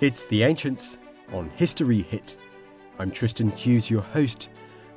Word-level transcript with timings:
It's 0.00 0.24
The 0.24 0.44
Ancients 0.44 0.96
on 1.30 1.50
History 1.56 2.00
Hit. 2.00 2.38
I'm 2.98 3.10
Tristan 3.10 3.50
Hughes, 3.50 3.90
your 3.90 4.00
host, 4.00 4.48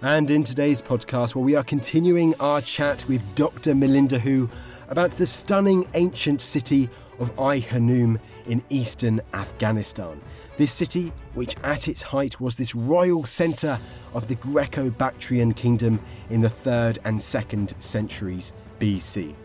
and 0.02 0.32
in 0.32 0.46
today's 0.46 0.82
podcast, 0.82 1.36
well, 1.36 1.44
we 1.44 1.58
are 1.58 1.64
continuing 1.66 2.34
our 2.40 2.62
chat 2.62 3.04
with 3.10 3.22
Dr. 3.36 3.74
Milinda 3.74 4.18
Hoo 4.18 4.50
about 4.88 5.12
the 5.12 5.26
stunning 5.26 5.86
ancient 5.94 6.40
city 6.40 6.90
of 7.20 7.38
Ai 7.38 7.60
Khanoum 7.60 8.18
in 8.46 8.64
eastern 8.70 9.20
Afghanistan. 9.34 10.22
This 10.56 10.72
city, 10.72 11.12
which 11.34 11.58
at 11.66 11.90
its 11.90 12.02
height 12.02 12.40
was 12.40 12.56
this 12.56 12.74
royal 12.74 13.26
centre 13.26 13.78
of 14.14 14.30
the 14.30 14.36
Greco 14.36 14.90
Bactrian 14.90 15.54
kingdom 15.54 16.00
in 16.30 16.40
the 16.40 16.48
3rd 16.48 17.00
and 17.04 17.20
2nd 17.20 17.74
centuries 17.82 18.54
BC. 18.80 19.36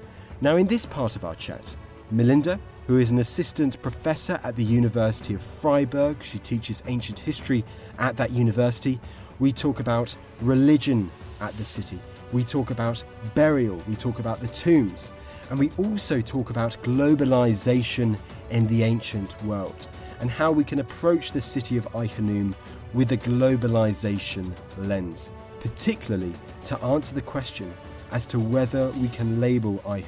Now, 0.40 0.54
in 0.54 0.68
this 0.68 0.86
part 0.86 1.16
of 1.16 1.24
our 1.24 1.34
chat, 1.34 1.76
Melinda, 2.12 2.60
who 2.88 2.96
is 2.96 3.10
an 3.10 3.18
assistant 3.18 3.80
professor 3.82 4.40
at 4.42 4.56
the 4.56 4.64
University 4.64 5.34
of 5.34 5.42
Freiburg, 5.42 6.16
she 6.24 6.38
teaches 6.38 6.82
ancient 6.86 7.18
history 7.18 7.62
at 7.98 8.16
that 8.16 8.32
university. 8.32 8.98
We 9.40 9.52
talk 9.52 9.78
about 9.78 10.16
religion 10.40 11.10
at 11.42 11.54
the 11.58 11.66
city, 11.66 12.00
we 12.32 12.42
talk 12.42 12.70
about 12.70 13.04
burial, 13.34 13.76
we 13.86 13.94
talk 13.94 14.20
about 14.20 14.40
the 14.40 14.48
tombs, 14.48 15.10
and 15.50 15.58
we 15.58 15.70
also 15.76 16.22
talk 16.22 16.48
about 16.48 16.82
globalization 16.82 18.18
in 18.48 18.66
the 18.68 18.82
ancient 18.82 19.40
world 19.44 19.86
and 20.20 20.30
how 20.30 20.50
we 20.50 20.64
can 20.64 20.78
approach 20.78 21.32
the 21.32 21.42
city 21.42 21.76
of 21.76 21.86
Ai 21.94 22.06
Khanoum 22.06 22.54
with 22.94 23.12
a 23.12 23.18
globalization 23.18 24.50
lens, 24.78 25.30
particularly 25.60 26.32
to 26.64 26.82
answer 26.82 27.14
the 27.14 27.22
question 27.22 27.70
as 28.12 28.24
to 28.24 28.38
whether 28.38 28.88
we 28.92 29.08
can 29.08 29.42
label 29.42 29.78
Ai 29.86 30.02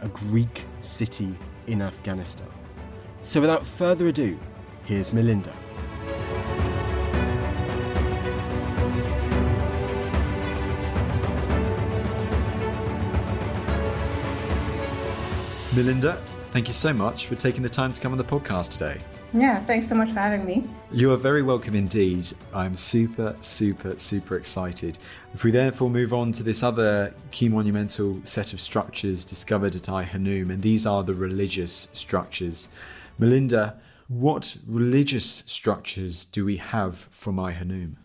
a 0.00 0.08
Greek 0.08 0.64
city 0.80 1.36
in 1.68 1.82
Afghanistan. 1.82 2.48
So 3.22 3.40
without 3.40 3.66
further 3.66 4.08
ado, 4.08 4.38
here's 4.84 5.12
Milinda. 5.12 5.54
Milinda, 15.74 16.18
thank 16.50 16.66
you 16.66 16.74
so 16.74 16.92
much 16.92 17.26
for 17.26 17.36
taking 17.36 17.62
the 17.62 17.68
time 17.68 17.92
to 17.92 18.00
come 18.00 18.12
on 18.12 18.18
the 18.18 18.24
podcast 18.24 18.72
today. 18.72 18.98
Yeah, 19.34 19.58
thanks 19.60 19.86
so 19.86 19.94
much 19.94 20.08
for 20.08 20.20
having 20.20 20.46
me. 20.46 20.64
You 20.90 21.12
are 21.12 21.16
very 21.16 21.42
welcome 21.42 21.74
indeed. 21.74 22.26
I'm 22.54 22.74
super, 22.74 23.36
super, 23.42 23.98
super 23.98 24.36
excited. 24.36 24.98
If 25.34 25.44
we 25.44 25.50
therefore 25.50 25.90
move 25.90 26.14
on 26.14 26.32
to 26.32 26.42
this 26.42 26.62
other 26.62 27.12
key 27.30 27.50
monumental 27.50 28.20
set 28.24 28.54
of 28.54 28.60
structures 28.60 29.26
discovered 29.26 29.76
at 29.76 29.88
Ai 29.90 30.04
Khanoum, 30.06 30.50
and 30.50 30.62
these 30.62 30.86
are 30.86 31.04
the 31.04 31.12
religious 31.12 31.88
structures. 31.92 32.70
Milinda, 33.20 33.74
what 34.08 34.56
religious 34.66 35.26
structures 35.46 36.24
do 36.24 36.46
we 36.46 36.56
have 36.56 36.96
from 36.96 37.38
Ai 37.38 37.52
Khanoum? 37.52 37.96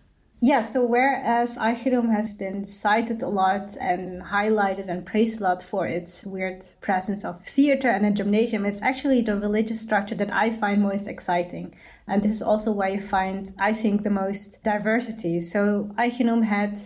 Yeah, 0.46 0.60
so 0.60 0.86
whereas 0.86 1.58
Ai 1.58 1.72
has 1.72 2.34
been 2.34 2.66
cited 2.66 3.22
a 3.22 3.30
lot 3.30 3.78
and 3.80 4.22
highlighted 4.22 4.90
and 4.90 5.06
praised 5.06 5.40
a 5.40 5.44
lot 5.46 5.64
for 5.64 5.88
its 5.88 6.26
weird 6.26 6.66
presence 6.82 7.24
of 7.24 7.46
theater 7.46 7.88
and 7.88 8.06
a 8.06 8.12
gymnasium, 8.12 8.66
it's 8.66 8.82
actually 8.82 9.22
the 9.22 9.38
religious 9.38 9.80
structure 9.80 10.16
that 10.16 10.34
I 10.34 10.50
find 10.50 10.82
most 10.82 11.08
exciting. 11.08 11.74
And 12.08 12.22
this 12.22 12.32
is 12.32 12.42
also 12.42 12.74
where 12.74 12.90
you 12.90 13.00
find, 13.00 13.54
I 13.58 13.72
think, 13.72 14.04
the 14.04 14.10
most 14.10 14.62
diversity. 14.64 15.40
So 15.40 15.92
Ai 15.98 16.10
had 16.10 16.78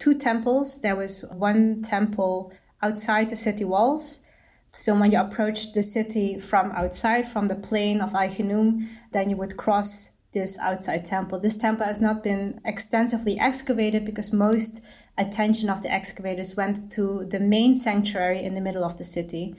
two 0.00 0.14
temples. 0.18 0.80
There 0.80 0.96
was 0.96 1.24
one 1.30 1.82
temple 1.82 2.52
outside 2.82 3.30
the 3.30 3.36
city 3.36 3.64
walls. 3.64 4.22
So 4.76 4.92
when 4.98 5.12
you 5.12 5.20
approach 5.20 5.72
the 5.72 5.84
city 5.84 6.40
from 6.40 6.72
outside, 6.72 7.28
from 7.28 7.46
the 7.46 7.54
plain 7.54 8.00
of 8.00 8.12
Ai 8.12 8.26
then 9.12 9.30
you 9.30 9.36
would 9.36 9.56
cross 9.56 10.13
this 10.34 10.58
outside 10.58 11.04
temple. 11.04 11.38
This 11.38 11.56
temple 11.56 11.86
has 11.86 12.00
not 12.00 12.22
been 12.22 12.60
extensively 12.64 13.38
excavated 13.38 14.04
because 14.04 14.32
most 14.32 14.84
attention 15.16 15.70
of 15.70 15.82
the 15.82 15.90
excavators 15.90 16.56
went 16.56 16.92
to 16.92 17.24
the 17.24 17.40
main 17.40 17.74
sanctuary 17.74 18.42
in 18.42 18.54
the 18.54 18.60
middle 18.60 18.84
of 18.84 18.98
the 18.98 19.04
city. 19.04 19.56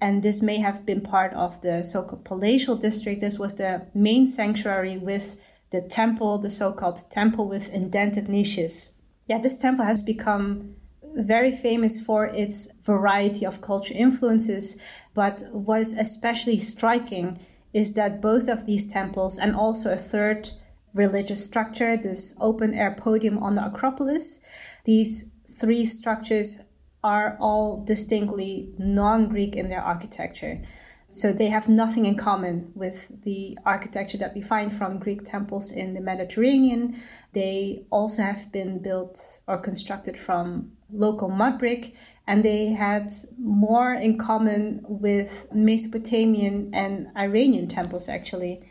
And 0.00 0.22
this 0.22 0.42
may 0.42 0.58
have 0.58 0.84
been 0.84 1.00
part 1.00 1.32
of 1.32 1.62
the 1.62 1.82
so 1.82 2.02
called 2.02 2.24
palatial 2.24 2.76
district. 2.76 3.22
This 3.22 3.38
was 3.38 3.54
the 3.54 3.86
main 3.94 4.26
sanctuary 4.26 4.98
with 4.98 5.36
the 5.70 5.80
temple, 5.80 6.38
the 6.38 6.50
so 6.50 6.72
called 6.72 7.10
temple 7.10 7.48
with 7.48 7.72
indented 7.72 8.28
niches. 8.28 8.92
Yeah, 9.26 9.38
this 9.38 9.56
temple 9.56 9.86
has 9.86 10.02
become 10.02 10.76
very 11.14 11.50
famous 11.50 11.98
for 11.98 12.26
its 12.26 12.68
variety 12.82 13.46
of 13.46 13.62
cultural 13.62 13.98
influences. 13.98 14.78
But 15.14 15.42
what 15.50 15.80
is 15.80 15.94
especially 15.94 16.58
striking 16.58 17.38
is 17.72 17.92
that 17.94 18.20
both 18.20 18.48
of 18.48 18.66
these 18.66 18.86
temples 18.86 19.38
and 19.38 19.54
also 19.54 19.92
a 19.92 19.96
third 19.96 20.50
religious 20.94 21.44
structure, 21.44 21.96
this 21.96 22.34
open 22.40 22.74
air 22.74 22.94
podium 22.98 23.38
on 23.38 23.54
the 23.54 23.66
Acropolis, 23.66 24.40
these 24.84 25.30
three 25.48 25.84
structures 25.84 26.64
are 27.04 27.36
all 27.40 27.84
distinctly 27.84 28.72
non 28.78 29.28
Greek 29.28 29.54
in 29.54 29.68
their 29.68 29.82
architecture. 29.82 30.62
So 31.08 31.32
they 31.32 31.46
have 31.46 31.68
nothing 31.68 32.04
in 32.04 32.16
common 32.16 32.72
with 32.74 33.22
the 33.22 33.56
architecture 33.64 34.18
that 34.18 34.34
we 34.34 34.42
find 34.42 34.72
from 34.72 34.98
Greek 34.98 35.24
temples 35.24 35.70
in 35.70 35.94
the 35.94 36.00
Mediterranean. 36.00 36.96
They 37.32 37.84
also 37.90 38.22
have 38.22 38.50
been 38.50 38.82
built 38.82 39.40
or 39.46 39.58
constructed 39.58 40.18
from 40.18 40.72
local 40.90 41.28
mud 41.28 41.58
brick 41.58 41.94
and 42.26 42.44
they 42.44 42.66
had 42.66 43.12
more 43.38 43.94
in 43.94 44.18
common 44.18 44.84
with 44.88 45.46
Mesopotamian 45.52 46.70
and 46.74 47.08
Iranian 47.16 47.68
temples 47.68 48.08
actually. 48.08 48.62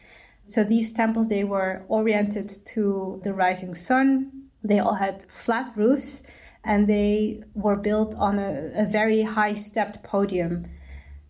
So 0.43 0.63
these 0.63 0.91
temples 0.91 1.27
they 1.27 1.43
were 1.43 1.83
oriented 1.87 2.51
to 2.73 3.21
the 3.23 3.33
rising 3.33 3.73
sun. 3.73 4.31
They 4.63 4.79
all 4.79 4.95
had 4.95 5.25
flat 5.29 5.71
roofs 5.75 6.23
and 6.63 6.87
they 6.87 7.43
were 7.53 7.75
built 7.75 8.15
on 8.15 8.39
a, 8.39 8.71
a 8.75 8.85
very 8.85 9.21
high 9.21 9.53
stepped 9.53 10.03
podium. 10.03 10.65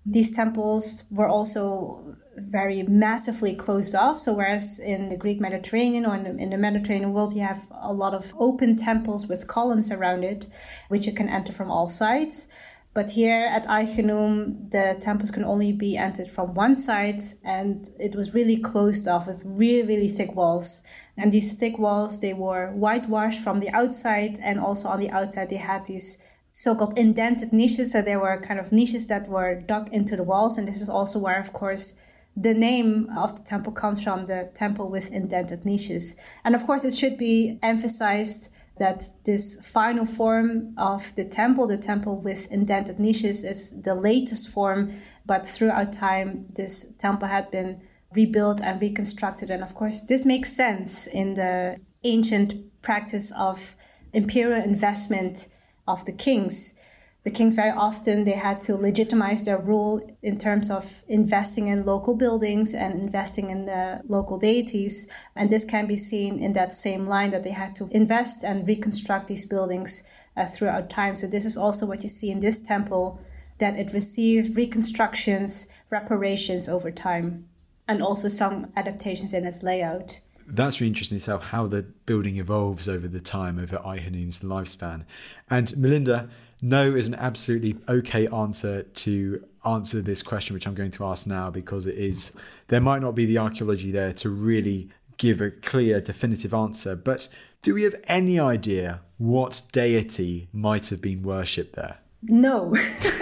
These 0.05 0.31
temples 0.31 1.03
were 1.11 1.27
also 1.27 2.15
very 2.37 2.83
massively 2.83 3.53
closed 3.53 3.95
off. 3.95 4.17
So, 4.17 4.33
whereas 4.33 4.79
in 4.79 5.09
the 5.09 5.17
Greek 5.17 5.39
Mediterranean 5.39 6.05
or 6.05 6.15
in 6.15 6.23
the, 6.23 6.35
in 6.37 6.49
the, 6.49 6.57
Mediterranean 6.57 7.13
world, 7.13 7.33
you 7.33 7.41
have 7.41 7.63
a 7.81 7.93
lot 7.93 8.13
of 8.13 8.33
open 8.37 8.75
temples 8.75 9.27
with 9.27 9.47
columns 9.47 9.91
around 9.91 10.23
it, 10.23 10.47
which 10.89 11.05
you 11.07 11.13
can 11.13 11.29
enter 11.29 11.53
from 11.53 11.71
all 11.71 11.89
sides. 11.89 12.47
But 12.95 13.09
here 13.09 13.45
at 13.51 13.67
Ai 13.67 13.83
the 13.83 14.95
temples 15.01 15.29
can 15.29 15.43
only 15.43 15.73
be 15.73 15.97
entered 15.97 16.31
from 16.31 16.53
one 16.53 16.75
side, 16.75 17.21
and 17.43 17.89
it 17.99 18.15
was 18.15 18.33
really 18.33 18.55
closed 18.55 19.05
off 19.05 19.27
with 19.27 19.43
really, 19.45 19.85
really 19.85 20.07
thick 20.07 20.33
walls. 20.33 20.81
And 21.17 21.29
these 21.29 21.51
thick 21.51 21.77
walls, 21.77 22.21
they 22.21 22.33
were 22.33 22.71
whitewashed 22.71 23.41
from 23.41 23.59
the 23.59 23.69
outside, 23.71 24.39
and 24.41 24.61
also 24.61 24.87
on 24.87 25.01
the 25.01 25.09
outside, 25.09 25.49
they 25.49 25.57
had 25.57 25.85
these 25.85 26.23
so-called 26.53 26.97
indented 26.97 27.51
niches. 27.51 27.91
So 27.91 28.01
there 28.01 28.19
were 28.19 28.39
kind 28.39 28.61
of 28.61 28.71
niches 28.71 29.07
that 29.07 29.27
were 29.27 29.55
dug 29.55 29.89
into 29.91 30.15
the 30.15 30.23
walls, 30.23 30.57
and 30.57 30.65
this 30.65 30.81
is 30.81 30.87
also 30.87 31.19
where, 31.19 31.39
of 31.39 31.51
course, 31.51 31.99
the 32.35 32.53
name 32.53 33.09
of 33.15 33.35
the 33.35 33.43
temple 33.43 33.71
comes 33.71 34.03
from 34.03 34.25
the 34.25 34.51
temple 34.53 34.89
with 34.89 35.11
indented 35.11 35.65
niches. 35.65 36.17
And 36.43 36.55
of 36.55 36.65
course, 36.65 36.83
it 36.83 36.93
should 36.93 37.17
be 37.17 37.59
emphasized 37.61 38.49
that 38.77 39.09
this 39.23 39.65
final 39.65 40.05
form 40.05 40.73
of 40.77 41.15
the 41.15 41.23
temple, 41.23 41.65
the 41.65 41.77
temple 41.77 42.19
with 42.19 42.51
indented 42.51 42.99
niches, 42.99 43.43
is 43.45 43.81
the 43.81 43.95
latest 43.95 44.49
form. 44.49 44.93
But 45.25 45.47
throughout 45.47 45.93
time, 45.93 46.47
this 46.55 46.93
temple 46.97 47.29
had 47.29 47.51
been 47.51 47.81
rebuilt 48.13 48.61
and 48.61 48.81
reconstructed. 48.81 49.49
And 49.49 49.63
of 49.63 49.73
course, 49.75 50.01
this 50.01 50.25
makes 50.25 50.51
sense 50.51 51.07
in 51.07 51.35
the 51.35 51.77
ancient 52.03 52.81
practice 52.81 53.31
of 53.31 53.75
imperial 54.11 54.61
investment 54.61 55.47
of 55.87 56.03
the 56.05 56.11
kings 56.11 56.77
the 57.25 57.31
kings 57.31 57.55
very 57.55 57.71
often 57.71 58.23
they 58.23 58.33
had 58.33 58.61
to 58.61 58.75
legitimize 58.75 59.41
their 59.41 59.57
rule 59.57 59.99
in 60.21 60.37
terms 60.37 60.69
of 60.69 61.03
investing 61.07 61.67
in 61.69 61.83
local 61.83 62.13
buildings 62.13 62.75
and 62.75 62.93
investing 62.93 63.49
in 63.49 63.65
the 63.65 63.99
local 64.07 64.37
deities. 64.37 65.09
And 65.35 65.49
this 65.49 65.65
can 65.65 65.87
be 65.87 65.97
seen 65.97 66.37
in 66.37 66.53
that 66.53 66.71
same 66.71 67.07
line 67.07 67.31
that 67.31 67.41
they 67.41 67.49
had 67.49 67.73
to 67.77 67.89
invest 67.89 68.43
and 68.43 68.67
reconstruct 68.67 69.27
these 69.27 69.43
buildings 69.43 70.03
uh, 70.37 70.45
throughout 70.45 70.91
time. 70.91 71.15
So 71.15 71.25
this 71.25 71.45
is 71.45 71.57
also 71.57 71.87
what 71.87 72.03
you 72.03 72.09
see 72.09 72.29
in 72.29 72.41
this 72.41 72.61
temple 72.61 73.19
that 73.57 73.75
it 73.75 73.91
received 73.91 74.55
reconstructions 74.55 75.67
reparations 75.89 76.69
over 76.69 76.91
time 76.91 77.47
and 77.87 78.03
also 78.03 78.27
some 78.27 78.71
adaptations 78.75 79.33
in 79.33 79.45
its 79.45 79.63
layout. 79.63 80.21
That's 80.47 80.79
really 80.79 80.89
interesting 80.89 81.15
itself 81.15 81.45
how 81.45 81.65
the 81.65 81.81
building 82.05 82.37
evolves 82.37 82.87
over 82.87 83.07
the 83.07 83.19
time 83.19 83.57
over 83.57 83.77
Ai-Khanoum's 83.77 84.41
lifespan. 84.41 85.05
And 85.49 85.69
Milinda, 85.69 86.29
no 86.61 86.95
is 86.95 87.07
an 87.07 87.15
absolutely 87.15 87.77
okay 87.87 88.27
answer 88.27 88.83
to 88.83 89.43
answer 89.65 90.01
this 90.01 90.21
question, 90.21 90.53
which 90.53 90.67
I'm 90.67 90.75
going 90.75 90.91
to 90.91 91.05
ask 91.05 91.27
now, 91.27 91.49
because 91.49 91.87
it 91.87 91.97
is 91.97 92.33
there 92.67 92.81
might 92.81 93.01
not 93.01 93.15
be 93.15 93.25
the 93.25 93.37
archaeology 93.37 93.91
there 93.91 94.13
to 94.13 94.29
really 94.29 94.89
give 95.17 95.41
a 95.41 95.51
clear, 95.51 95.99
definitive 95.99 96.53
answer. 96.53 96.95
But 96.95 97.27
do 97.61 97.73
we 97.73 97.83
have 97.83 97.95
any 98.07 98.39
idea 98.39 99.01
what 99.17 99.61
deity 99.71 100.49
might 100.51 100.87
have 100.87 101.01
been 101.01 101.23
worshipped 101.23 101.75
there? 101.75 101.97
No. 102.23 102.73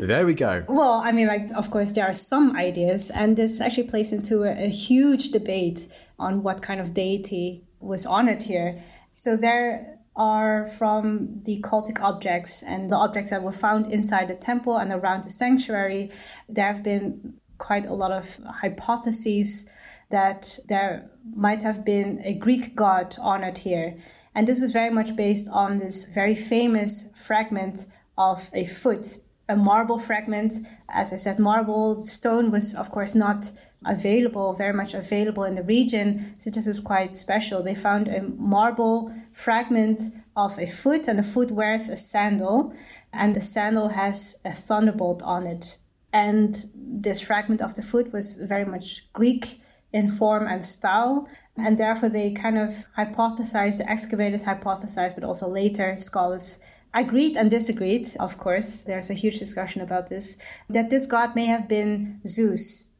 there 0.00 0.26
we 0.26 0.34
go. 0.34 0.64
Well, 0.68 1.00
I 1.04 1.12
mean, 1.12 1.26
like, 1.26 1.50
of 1.56 1.70
course, 1.70 1.92
there 1.92 2.06
are 2.06 2.12
some 2.12 2.56
ideas, 2.56 3.10
and 3.10 3.36
this 3.36 3.60
actually 3.60 3.84
plays 3.84 4.12
into 4.12 4.42
a, 4.42 4.66
a 4.66 4.68
huge 4.68 5.30
debate 5.30 5.88
on 6.18 6.42
what 6.42 6.62
kind 6.62 6.80
of 6.80 6.92
deity 6.92 7.64
was 7.80 8.04
honored 8.04 8.42
here. 8.42 8.82
So 9.12 9.36
there 9.36 9.97
are 10.18 10.66
from 10.66 11.40
the 11.44 11.60
cultic 11.60 12.00
objects 12.02 12.62
and 12.62 12.90
the 12.90 12.96
objects 12.96 13.30
that 13.30 13.42
were 13.42 13.52
found 13.52 13.90
inside 13.92 14.28
the 14.28 14.34
temple 14.34 14.76
and 14.76 14.92
around 14.92 15.22
the 15.24 15.30
sanctuary. 15.30 16.10
There 16.48 16.66
have 16.66 16.82
been 16.82 17.34
quite 17.58 17.86
a 17.86 17.94
lot 17.94 18.10
of 18.10 18.38
hypotheses 18.44 19.72
that 20.10 20.58
there 20.68 21.08
might 21.34 21.62
have 21.62 21.84
been 21.84 22.20
a 22.24 22.34
Greek 22.34 22.74
god 22.74 23.16
honored 23.20 23.58
here. 23.58 23.96
And 24.34 24.46
this 24.46 24.62
is 24.62 24.72
very 24.72 24.90
much 24.90 25.14
based 25.14 25.48
on 25.50 25.78
this 25.78 26.06
very 26.06 26.34
famous 26.34 27.12
fragment 27.16 27.86
of 28.16 28.50
a 28.52 28.64
foot, 28.66 29.18
a 29.48 29.56
marble 29.56 29.98
fragment. 29.98 30.52
As 30.88 31.12
I 31.12 31.16
said, 31.16 31.38
marble 31.38 32.02
stone 32.02 32.50
was, 32.50 32.74
of 32.74 32.90
course, 32.90 33.14
not 33.14 33.50
available, 33.84 34.52
very 34.52 34.72
much 34.72 34.94
available 34.94 35.44
in 35.44 35.54
the 35.54 35.62
region. 35.62 36.34
So 36.38 36.50
this 36.50 36.66
was 36.66 36.80
quite 36.80 37.14
special. 37.14 37.62
They 37.62 37.74
found 37.74 38.08
a 38.08 38.22
marble 38.22 39.12
fragment 39.32 40.02
of 40.36 40.58
a 40.58 40.66
foot, 40.66 41.08
and 41.08 41.18
the 41.18 41.22
foot 41.22 41.50
wears 41.50 41.88
a 41.88 41.96
sandal, 41.96 42.74
and 43.12 43.34
the 43.34 43.40
sandal 43.40 43.88
has 43.88 44.40
a 44.44 44.52
thunderbolt 44.52 45.22
on 45.22 45.46
it. 45.46 45.78
And 46.12 46.64
this 46.74 47.20
fragment 47.20 47.62
of 47.62 47.74
the 47.74 47.82
foot 47.82 48.12
was 48.12 48.36
very 48.36 48.64
much 48.64 49.10
Greek 49.12 49.60
in 49.92 50.08
form 50.08 50.46
and 50.46 50.64
style. 50.64 51.28
And 51.56 51.78
therefore, 51.78 52.08
they 52.10 52.30
kind 52.32 52.58
of 52.58 52.86
hypothesized, 52.96 53.78
the 53.78 53.90
excavators 53.90 54.44
hypothesized, 54.44 55.14
but 55.14 55.24
also 55.24 55.48
later 55.48 55.96
scholars 55.96 56.58
agreed 56.94 57.36
and 57.36 57.50
disagreed, 57.50 58.08
of 58.18 58.38
course. 58.38 58.82
There's 58.82 59.10
a 59.10 59.14
huge 59.14 59.38
discussion 59.38 59.80
about 59.82 60.08
this, 60.08 60.38
that 60.68 60.90
this 60.90 61.06
god 61.06 61.34
may 61.34 61.46
have 61.46 61.68
been 61.68 62.20
Zeus 62.26 62.90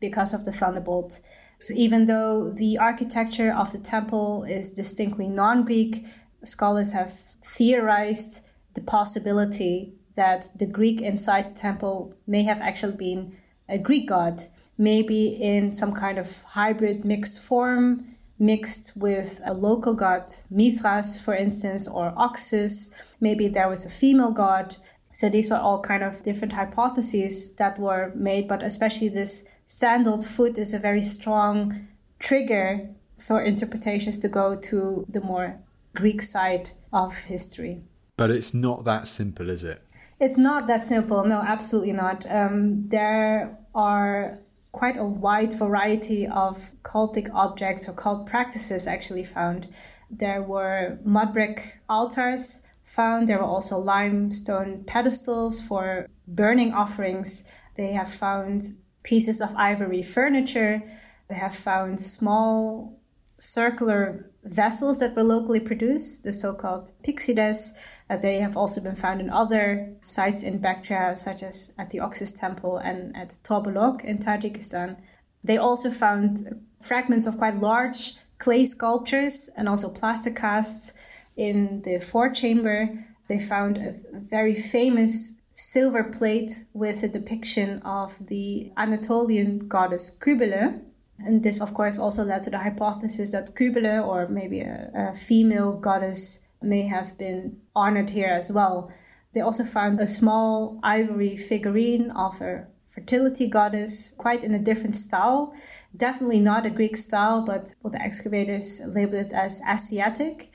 because 0.00 0.34
of 0.34 0.44
the 0.44 0.52
thunderbolt. 0.52 1.20
So 1.60 1.74
even 1.74 2.06
though 2.06 2.50
the 2.50 2.78
architecture 2.78 3.52
of 3.52 3.70
the 3.72 3.78
temple 3.78 4.44
is 4.44 4.72
distinctly 4.72 5.28
non 5.28 5.64
Greek, 5.64 6.04
scholars 6.42 6.92
have 6.92 7.12
theorized 7.40 8.44
the 8.74 8.80
possibility 8.80 9.94
that 10.16 10.50
the 10.58 10.66
Greek 10.66 11.00
inside 11.00 11.54
the 11.54 11.60
temple 11.60 12.14
may 12.26 12.42
have 12.42 12.60
actually 12.60 12.96
been 12.96 13.36
a 13.68 13.78
Greek 13.78 14.08
god, 14.08 14.42
maybe 14.76 15.28
in 15.28 15.72
some 15.72 15.92
kind 15.92 16.18
of 16.18 16.42
hybrid 16.42 17.04
mixed 17.04 17.42
form, 17.42 18.11
mixed 18.42 18.92
with 18.96 19.40
a 19.44 19.54
local 19.54 19.94
god, 19.94 20.24
Mithras, 20.50 21.20
for 21.20 21.34
instance, 21.34 21.86
or 21.86 22.12
Oxus. 22.16 22.92
Maybe 23.20 23.46
there 23.46 23.68
was 23.68 23.86
a 23.86 23.90
female 23.90 24.32
god. 24.32 24.76
So 25.12 25.28
these 25.28 25.48
were 25.48 25.58
all 25.58 25.80
kind 25.80 26.02
of 26.02 26.22
different 26.22 26.52
hypotheses 26.52 27.54
that 27.56 27.78
were 27.78 28.12
made, 28.16 28.48
but 28.48 28.62
especially 28.62 29.08
this 29.08 29.48
sandaled 29.66 30.26
foot 30.26 30.58
is 30.58 30.74
a 30.74 30.78
very 30.78 31.00
strong 31.00 31.86
trigger 32.18 32.88
for 33.18 33.42
interpretations 33.42 34.18
to 34.18 34.28
go 34.28 34.56
to 34.56 35.06
the 35.08 35.20
more 35.20 35.60
Greek 35.94 36.20
side 36.20 36.70
of 36.92 37.14
history. 37.14 37.82
But 38.16 38.32
it's 38.32 38.52
not 38.52 38.84
that 38.84 39.06
simple, 39.06 39.50
is 39.50 39.62
it? 39.62 39.82
It's 40.18 40.36
not 40.36 40.66
that 40.66 40.84
simple. 40.84 41.24
No, 41.24 41.40
absolutely 41.40 41.92
not. 41.92 42.26
Um, 42.28 42.88
there 42.88 43.56
are 43.74 44.38
quite 44.72 44.96
a 44.96 45.04
wide 45.04 45.52
variety 45.52 46.26
of 46.26 46.72
cultic 46.82 47.28
objects 47.34 47.88
or 47.88 47.92
cult 47.92 48.26
practices 48.26 48.86
actually 48.86 49.24
found. 49.24 49.68
There 50.10 50.42
were 50.42 50.98
mud 51.04 51.32
brick 51.32 51.78
altars 51.88 52.66
found. 52.82 53.28
There 53.28 53.38
were 53.38 53.44
also 53.44 53.78
limestone 53.78 54.84
pedestals 54.84 55.60
for 55.60 56.08
burning 56.26 56.72
offerings. 56.72 57.44
They 57.74 57.92
have 57.92 58.12
found 58.12 58.74
pieces 59.02 59.40
of 59.40 59.54
ivory 59.56 60.02
furniture. 60.02 60.82
They 61.28 61.36
have 61.36 61.54
found 61.54 62.00
small 62.00 62.98
circular 63.38 64.31
vessels 64.44 64.98
that 65.00 65.14
were 65.14 65.22
locally 65.22 65.60
produced, 65.60 66.24
the 66.24 66.32
so 66.32 66.52
called 66.52 66.92
pyxides. 67.04 67.72
Uh, 68.10 68.16
they 68.16 68.40
have 68.40 68.56
also 68.56 68.80
been 68.80 68.96
found 68.96 69.20
in 69.20 69.30
other 69.30 69.94
sites 70.00 70.42
in 70.42 70.58
Bactria, 70.58 71.16
such 71.16 71.42
as 71.42 71.74
at 71.78 71.90
the 71.90 72.00
Oxus 72.00 72.38
Temple 72.38 72.78
and 72.78 73.16
at 73.16 73.38
Torbulok 73.44 74.04
in 74.04 74.18
Tajikistan. 74.18 74.98
They 75.44 75.56
also 75.56 75.90
found 75.90 76.64
fragments 76.80 77.26
of 77.26 77.38
quite 77.38 77.56
large 77.56 78.14
clay 78.38 78.64
sculptures 78.64 79.48
and 79.56 79.68
also 79.68 79.88
plaster 79.88 80.30
casts 80.30 80.94
in 81.36 81.82
the 81.82 81.96
forechamber. 81.98 83.04
They 83.28 83.38
found 83.38 83.78
a 83.78 83.94
very 84.12 84.54
famous 84.54 85.40
silver 85.52 86.02
plate 86.02 86.64
with 86.72 87.02
a 87.02 87.08
depiction 87.08 87.80
of 87.82 88.26
the 88.26 88.72
Anatolian 88.76 89.60
goddess 89.68 90.10
Kybele. 90.10 90.80
And 91.18 91.42
this, 91.42 91.60
of 91.60 91.74
course, 91.74 91.98
also 91.98 92.24
led 92.24 92.42
to 92.44 92.50
the 92.50 92.58
hypothesis 92.58 93.32
that 93.32 93.54
Kybele, 93.54 94.06
or 94.06 94.26
maybe 94.28 94.60
a, 94.60 94.90
a 94.94 95.14
female 95.14 95.72
goddess, 95.72 96.40
may 96.60 96.82
have 96.82 97.16
been 97.18 97.58
honored 97.74 98.10
here 98.10 98.30
as 98.30 98.52
well. 98.52 98.90
They 99.34 99.40
also 99.40 99.64
found 99.64 100.00
a 100.00 100.06
small 100.06 100.78
ivory 100.82 101.36
figurine 101.36 102.10
of 102.10 102.40
a 102.40 102.66
fertility 102.88 103.46
goddess, 103.46 104.10
quite 104.18 104.44
in 104.44 104.54
a 104.54 104.58
different 104.58 104.94
style. 104.94 105.54
Definitely 105.96 106.40
not 106.40 106.66
a 106.66 106.70
Greek 106.70 106.96
style, 106.96 107.42
but 107.42 107.74
well, 107.82 107.90
the 107.90 108.02
excavators 108.02 108.80
labeled 108.86 109.26
it 109.26 109.32
as 109.32 109.62
Asiatic, 109.68 110.50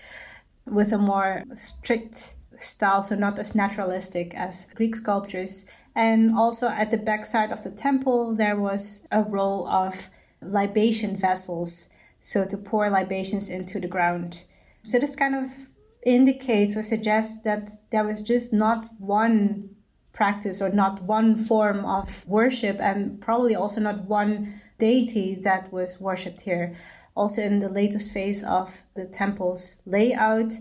with 0.66 0.92
a 0.92 0.98
more 0.98 1.44
strict 1.54 2.36
style, 2.56 3.02
so 3.02 3.16
not 3.16 3.40
as 3.40 3.56
naturalistic 3.56 4.36
as 4.36 4.72
Greek 4.76 4.96
sculptures. 4.96 5.70
And 5.96 6.36
also 6.36 6.68
at 6.68 6.92
the 6.92 6.98
backside 6.98 7.52
of 7.52 7.64
the 7.64 7.72
temple, 7.72 8.36
there 8.36 8.56
was 8.56 9.08
a 9.12 9.24
row 9.24 9.66
of 9.68 10.10
libation 10.42 11.16
vessels, 11.16 11.90
so 12.20 12.46
to 12.46 12.58
pour 12.58 12.90
libations 12.90 13.50
into 13.50 13.80
the 13.80 13.88
ground. 13.88 14.44
So 14.84 15.00
this 15.00 15.16
kind 15.16 15.36
of 15.36 15.48
indicates 16.06 16.78
or 16.78 16.84
suggests 16.84 17.42
that 17.42 17.72
there 17.92 18.04
was 18.04 18.22
just 18.22 18.54
not 18.54 18.88
one 19.00 19.70
practice 20.14 20.62
or 20.62 20.70
not 20.70 21.02
one 21.04 21.36
form 21.38 21.86
of 21.86 22.26
worship, 22.28 22.78
and 22.80 23.22
probably 23.22 23.56
also 23.56 23.82
not 23.82 24.06
one 24.06 24.62
deity 24.80 25.36
that 25.36 25.72
was 25.72 26.02
worshipped 26.02 26.42
here. 26.42 26.76
Also, 27.16 27.42
in 27.42 27.60
the 27.60 27.70
latest 27.70 28.14
phase 28.14 28.44
of 28.44 28.82
the 28.96 29.06
temple's 29.06 29.82
layout, 29.86 30.54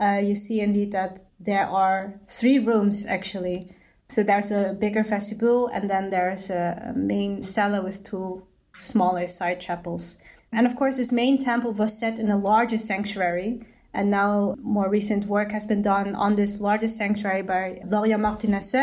uh, 0.00 0.20
you 0.22 0.34
see 0.34 0.60
indeed 0.60 0.92
that 0.92 1.22
there 1.38 1.66
are 1.66 2.14
three 2.26 2.58
rooms 2.58 3.06
actually. 3.06 3.68
So 4.08 4.22
there's 4.22 4.50
a 4.50 4.76
bigger 4.78 5.02
vestibule, 5.02 5.68
and 5.68 5.88
then 5.88 6.10
there's 6.10 6.50
a 6.50 6.92
main 6.94 7.42
cella 7.42 7.82
with 7.82 8.02
two 8.02 8.46
smaller 8.74 9.26
side 9.26 9.60
chapels. 9.60 10.18
And 10.52 10.66
of 10.66 10.76
course, 10.76 10.98
this 10.98 11.10
main 11.10 11.42
temple 11.42 11.72
was 11.72 11.98
set 11.98 12.18
in 12.18 12.30
a 12.30 12.36
larger 12.36 12.78
sanctuary. 12.78 13.60
And 13.92 14.10
now 14.10 14.56
more 14.60 14.88
recent 14.88 15.26
work 15.26 15.52
has 15.52 15.64
been 15.64 15.82
done 15.82 16.14
on 16.14 16.34
this 16.34 16.60
larger 16.60 16.88
sanctuary 16.88 17.42
by 17.42 17.80
Gloria 17.88 18.18
Martinez 18.18 18.74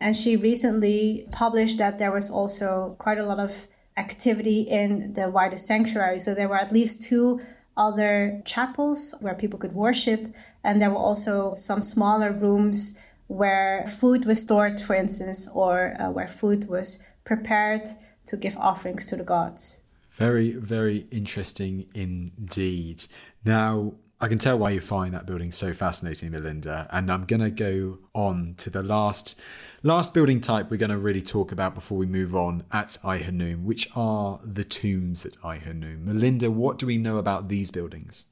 And 0.00 0.16
she 0.16 0.36
recently 0.36 1.26
published 1.30 1.78
that 1.78 1.98
there 1.98 2.12
was 2.12 2.30
also 2.30 2.94
quite 2.98 3.18
a 3.18 3.26
lot 3.26 3.38
of 3.38 3.66
activity 3.96 4.62
in 4.62 5.12
the 5.14 5.30
wider 5.30 5.56
sanctuary. 5.56 6.18
So 6.18 6.34
there 6.34 6.48
were 6.48 6.60
at 6.60 6.72
least 6.72 7.02
two 7.02 7.40
other 7.76 8.42
chapels 8.44 9.14
where 9.20 9.34
people 9.34 9.58
could 9.58 9.72
worship. 9.72 10.34
And 10.62 10.80
there 10.80 10.90
were 10.90 10.96
also 10.96 11.54
some 11.54 11.82
smaller 11.82 12.30
rooms 12.32 12.98
where 13.28 13.86
food 13.86 14.26
was 14.26 14.42
stored, 14.42 14.80
for 14.80 14.94
instance, 14.94 15.48
or 15.54 15.96
uh, 15.98 16.10
where 16.10 16.26
food 16.26 16.68
was 16.68 17.02
prepared 17.24 17.88
to 18.26 18.36
give 18.36 18.56
offerings 18.56 19.06
to 19.06 19.16
the 19.16 19.24
gods. 19.24 19.82
Very, 20.10 20.52
very 20.52 21.06
interesting 21.10 21.86
indeed. 21.94 23.04
Now, 23.44 23.94
I 24.20 24.28
can 24.28 24.38
tell 24.38 24.58
why 24.58 24.70
you 24.70 24.80
find 24.80 25.12
that 25.12 25.26
building 25.26 25.50
so 25.50 25.72
fascinating, 25.74 26.30
Milinda. 26.30 26.86
And 26.90 27.10
I'm 27.10 27.24
going 27.24 27.40
to 27.40 27.50
go 27.50 27.98
on 28.14 28.54
to 28.58 28.70
the 28.70 28.82
last 28.82 29.40
last 29.82 30.14
building 30.14 30.40
type 30.40 30.70
we're 30.70 30.78
going 30.78 30.90
to 30.90 30.96
really 30.96 31.20
talk 31.20 31.52
about 31.52 31.74
before 31.74 31.98
we 31.98 32.06
move 32.06 32.34
on 32.34 32.64
at 32.72 32.96
Ai 33.04 33.18
Khanum, 33.18 33.64
which 33.64 33.90
are 33.94 34.40
the 34.42 34.64
tombs 34.64 35.26
at 35.26 35.36
Ai 35.44 35.58
Khanum. 35.58 36.06
Milinda, 36.06 36.48
what 36.48 36.78
do 36.78 36.86
we 36.86 36.96
know 36.96 37.18
about 37.18 37.48
these 37.48 37.70
buildings? 37.70 38.26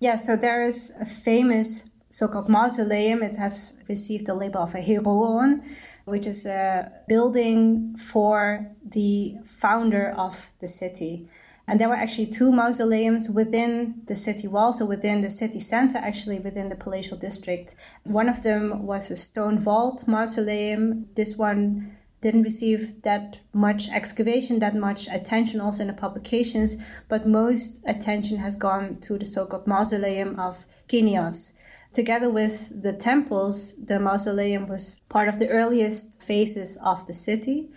Yeah, 0.00 0.16
so 0.16 0.36
there 0.36 0.62
is 0.62 0.92
a 1.00 1.06
famous 1.06 1.90
so-called 2.10 2.48
mausoleum. 2.48 3.22
It 3.22 3.36
has 3.36 3.74
received 3.88 4.26
the 4.26 4.34
label 4.34 4.60
of 4.62 4.74
a 4.74 4.80
Heroon, 4.80 5.62
which 6.04 6.26
is 6.26 6.46
a 6.46 6.90
building 7.08 7.96
for 7.96 8.66
the 8.84 9.36
founder 9.44 10.10
of 10.10 10.50
the 10.60 10.68
city. 10.68 11.28
And 11.66 11.80
there 11.80 11.88
were 11.88 11.94
actually 11.94 12.26
two 12.26 12.50
mausoleums 12.50 13.30
within 13.30 14.02
the 14.06 14.16
city 14.16 14.48
wall, 14.48 14.72
so 14.72 14.84
within 14.84 15.20
the 15.20 15.30
city 15.30 15.60
center, 15.60 15.98
actually 15.98 16.40
within 16.40 16.68
the 16.68 16.74
palatial 16.74 17.16
district. 17.16 17.76
One 18.02 18.28
of 18.28 18.42
them 18.42 18.86
was 18.86 19.10
a 19.10 19.16
stone 19.16 19.56
vault 19.56 20.08
mausoleum. 20.08 21.06
This 21.14 21.36
one 21.36 21.96
didn't 22.20 22.42
receive 22.42 23.02
that 23.02 23.40
much 23.52 23.88
excavation, 23.88 24.58
that 24.58 24.74
much 24.74 25.08
attention 25.08 25.60
also 25.60 25.82
in 25.82 25.88
the 25.88 25.94
publications, 25.94 26.76
but 27.08 27.26
most 27.26 27.82
attention 27.86 28.38
has 28.38 28.56
gone 28.56 28.98
to 29.02 29.16
the 29.16 29.24
so 29.24 29.46
called 29.46 29.66
mausoleum 29.66 30.38
of 30.38 30.66
Kineas. 30.88 31.54
Together 31.92 32.30
with 32.30 32.82
the 32.82 32.92
temples, 32.92 33.84
the 33.86 33.98
mausoleum 33.98 34.66
was 34.66 35.02
part 35.08 35.28
of 35.28 35.40
the 35.40 35.48
earliest 35.48 36.22
phases 36.22 36.76
of 36.84 37.04
the 37.06 37.12
city. 37.12 37.68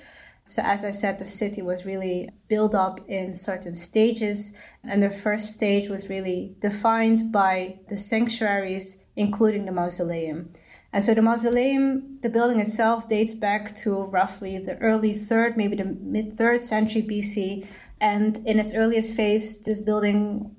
So, 0.45 0.61
as 0.63 0.83
I 0.83 0.91
said, 0.91 1.17
the 1.17 1.25
city 1.25 1.61
was 1.61 1.85
really 1.85 2.29
built 2.47 2.75
up 2.75 2.99
in 3.07 3.33
certain 3.33 3.73
stages, 3.73 4.55
and 4.83 5.01
the 5.01 5.09
first 5.09 5.53
stage 5.53 5.89
was 5.89 6.09
really 6.09 6.55
defined 6.59 7.31
by 7.31 7.79
the 7.87 7.97
sanctuaries, 7.97 9.03
including 9.15 9.65
the 9.65 9.71
mausoleum. 9.71 10.51
And 10.91 11.03
so, 11.03 11.15
the 11.15 11.21
mausoleum, 11.23 12.19
the 12.21 12.29
building 12.29 12.59
itself, 12.59 13.07
dates 13.07 13.33
back 13.33 13.73
to 13.77 14.03
roughly 14.03 14.59
the 14.59 14.77
early 14.77 15.13
third, 15.13 15.57
maybe 15.57 15.77
the 15.77 15.85
mid 15.85 16.37
third 16.37 16.63
century 16.63 17.01
BC. 17.01 17.65
And 17.99 18.37
in 18.45 18.59
its 18.59 18.75
earliest 18.75 19.15
phase, 19.15 19.59
this 19.59 19.79
building 19.79 20.55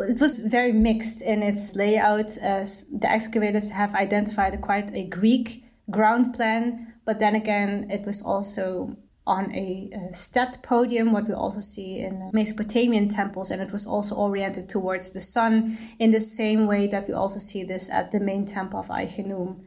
it 0.00 0.20
was 0.20 0.38
very 0.38 0.72
mixed 0.72 1.22
in 1.22 1.42
its 1.42 1.74
layout, 1.74 2.36
as 2.38 2.88
the 2.90 3.10
excavators 3.10 3.70
have 3.70 3.94
identified 3.94 4.60
quite 4.60 4.94
a 4.94 5.04
Greek 5.04 5.64
ground 5.90 6.34
plan, 6.34 6.94
but 7.04 7.18
then 7.18 7.34
again, 7.34 7.88
it 7.90 8.04
was 8.04 8.22
also 8.22 8.96
on 9.26 9.54
a, 9.54 9.90
a, 9.92 10.12
stepped 10.12 10.62
podium, 10.62 11.12
what 11.12 11.28
we 11.28 11.34
also 11.34 11.60
see 11.60 11.98
in 11.98 12.30
Mesopotamian 12.32 13.08
temples, 13.08 13.50
and 13.50 13.60
it 13.60 13.70
was 13.70 13.86
also 13.86 14.14
oriented 14.14 14.68
towards 14.68 15.10
the 15.10 15.20
sun 15.20 15.76
in 15.98 16.10
the 16.10 16.20
same 16.20 16.66
way 16.66 16.86
that 16.86 17.06
we 17.06 17.12
also 17.12 17.38
see 17.38 17.62
this 17.62 17.90
at 17.90 18.10
the 18.10 18.20
main 18.20 18.46
temple 18.46 18.80
of 18.80 18.90
Ai-Khanum. 18.90 19.60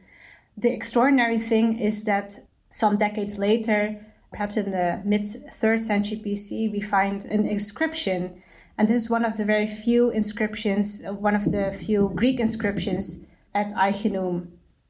The 0.56 0.72
extraordinary 0.72 1.38
thing 1.38 1.78
is 1.78 2.04
that 2.04 2.40
some 2.70 2.96
decades 2.96 3.38
later, 3.38 4.04
perhaps 4.32 4.56
in 4.56 4.72
the 4.72 5.00
mid 5.04 5.22
3rd 5.22 5.78
century 5.78 6.18
BC, 6.18 6.72
we 6.72 6.80
find 6.80 7.24
an 7.26 7.46
inscription. 7.46 8.42
And 8.82 8.88
this 8.88 9.04
is 9.04 9.08
one 9.08 9.24
of 9.24 9.36
the 9.36 9.44
very 9.44 9.68
few 9.68 10.10
inscriptions, 10.10 11.04
uh, 11.06 11.14
one 11.14 11.36
of 11.36 11.52
the 11.52 11.70
few 11.70 12.10
Greek 12.16 12.40
inscriptions 12.40 13.24
at 13.54 13.72
Ai-Khanum. 13.74 14.48